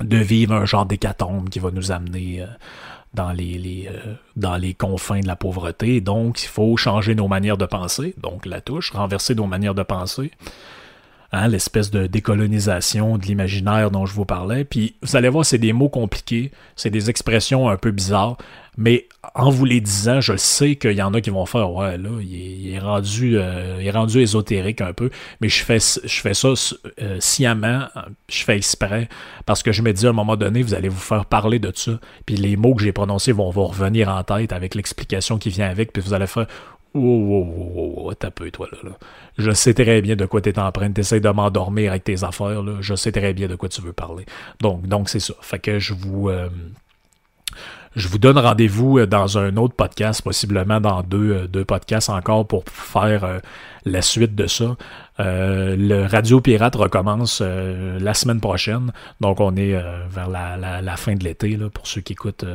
[0.00, 2.42] de vivre un genre d'hécatombe qui va nous amener.
[2.42, 2.46] Euh,
[3.14, 6.00] dans les, euh, dans les confins de la pauvreté.
[6.00, 8.14] Donc, il faut changer nos manières de penser.
[8.18, 10.32] Donc, la touche, renverser nos manières de penser.
[11.34, 14.64] Hein, l'espèce de décolonisation de l'imaginaire dont je vous parlais.
[14.64, 18.36] Puis, vous allez voir, c'est des mots compliqués, c'est des expressions un peu bizarres,
[18.76, 21.98] mais en vous les disant, je sais qu'il y en a qui vont faire Ouais,
[21.98, 25.10] là, il est, rendu, euh, rendu ésotérique un peu,
[25.40, 26.50] mais je fais, je fais ça
[27.02, 27.88] euh, sciemment,
[28.28, 29.08] je fais exprès,
[29.44, 31.72] parce que je me dis à un moment donné, vous allez vous faire parler de
[31.74, 35.48] ça, puis les mots que j'ai prononcés vont vous revenir en tête avec l'explication qui
[35.48, 36.46] vient avec, puis vous allez faire
[36.96, 38.90] Oh, oh, oh, oh, t'as peu, toi, là,
[39.36, 40.70] Je sais très bien de quoi t'es train.
[40.92, 42.76] T'essayes de m'endormir avec tes affaires, là.
[42.80, 44.24] Je sais très bien de quoi tu veux parler.
[44.60, 45.34] Donc, donc c'est ça.
[45.40, 46.48] Fait que je vous, euh,
[47.96, 52.10] je vous donne rendez-vous euh, dans un autre podcast, possiblement dans deux, euh, deux podcasts
[52.10, 53.40] encore pour faire
[53.84, 54.76] la suite de ça.
[55.18, 58.92] le Radio Pirate recommence la semaine prochaine.
[59.20, 59.72] Donc on est
[60.08, 62.46] vers la, la, la, fin de l'été pour ceux qui écoutent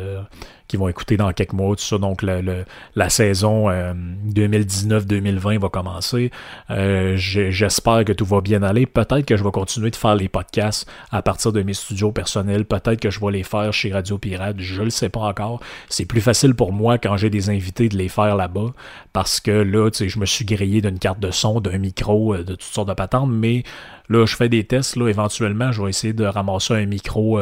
[0.70, 1.98] qui vont écouter dans quelques mois, tout ça.
[1.98, 2.64] Donc, le,
[2.96, 6.32] la saison 2019-2020 euh, va commencer.
[6.70, 8.86] Euh, j'espère que tout va bien aller.
[8.86, 12.66] Peut-être que je vais continuer de faire les podcasts à partir de mes studios personnels.
[12.66, 14.58] Peut-être que je vais les faire chez Radio Pirate.
[14.60, 15.60] Je le sais pas encore.
[15.90, 18.72] C'est plus facile pour moi quand j'ai des invités de les faire là-bas
[19.12, 22.36] parce que là, tu sais, je me suis grillé d'une carte de son, d'un micro,
[22.36, 23.64] euh, de toutes sortes de patentes, mais
[24.08, 24.96] là, je fais des tests.
[24.98, 27.40] Là, éventuellement, je vais essayer de ramasser un micro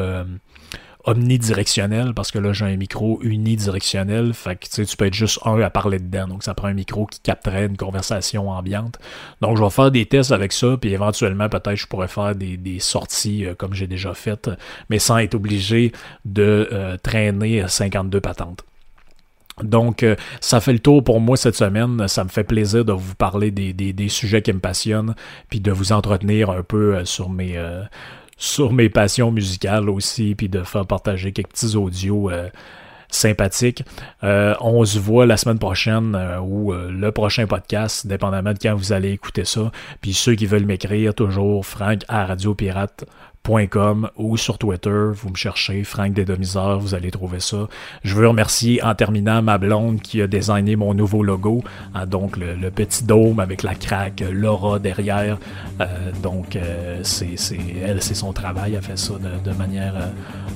[1.07, 5.59] omnidirectionnel parce que là j'ai un micro unidirectionnel fait que tu peux être juste un
[5.61, 6.27] à parler dedans.
[6.27, 8.99] Donc ça prend un micro qui capterait une conversation ambiante.
[9.41, 12.57] Donc je vais faire des tests avec ça puis éventuellement peut-être je pourrais faire des,
[12.79, 14.49] sorties euh, comme j'ai déjà fait
[14.89, 15.93] mais sans être obligé
[16.25, 18.63] de euh, traîner 52 patentes.
[19.63, 22.07] Donc, euh, ça fait le tour pour moi cette semaine.
[22.07, 25.15] Ça me fait plaisir de vous parler des, des, sujets qui me passionnent,
[25.49, 27.57] puis de vous entretenir un peu sur mes,
[28.37, 32.49] sur mes passions musicales aussi, puis de faire partager quelques petits audios euh,
[33.09, 33.83] sympathiques.
[34.23, 38.75] Euh, on se voit la semaine prochaine euh, ou le prochain podcast, dépendamment de quand
[38.75, 39.71] vous allez écouter ça.
[40.01, 42.55] Puis ceux qui veulent m'écrire, toujours Frank à Radio
[44.17, 47.69] Ou sur Twitter, vous me cherchez Frank Desdomiseurs, vous allez trouver ça.
[48.03, 51.63] Je veux remercier en terminant ma blonde qui a designé mon nouveau logo,
[51.95, 55.37] hein, donc le, petit dôme avec la craque, l'aura derrière.
[55.79, 55.85] Euh,
[56.21, 57.35] donc euh, c'est
[57.81, 60.07] elle, c'est son travail, elle fait ça de, manière euh,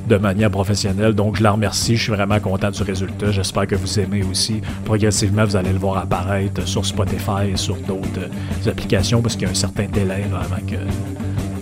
[0.09, 1.13] de manière professionnelle.
[1.13, 3.31] Donc je la remercie, je suis vraiment content du résultat.
[3.31, 4.61] J'espère que vous aimez aussi.
[4.83, 8.29] Progressivement, vous allez le voir apparaître sur Spotify et sur d'autres
[8.67, 10.75] applications parce qu'il y a un certain délai avant que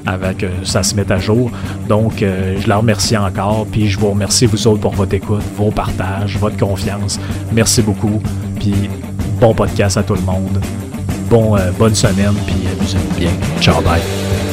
[0.09, 1.51] avant que ça se mette à jour.
[1.87, 5.43] Donc, euh, je la remercie encore, puis je vous remercie vous autres pour votre écoute,
[5.55, 7.19] vos partages, votre confiance.
[7.51, 8.21] Merci beaucoup,
[8.59, 8.73] puis
[9.39, 10.59] bon podcast à tout le monde.
[11.29, 13.31] Bon, euh, bonne semaine, puis amusez-vous bien.
[13.61, 14.48] Ciao, bye.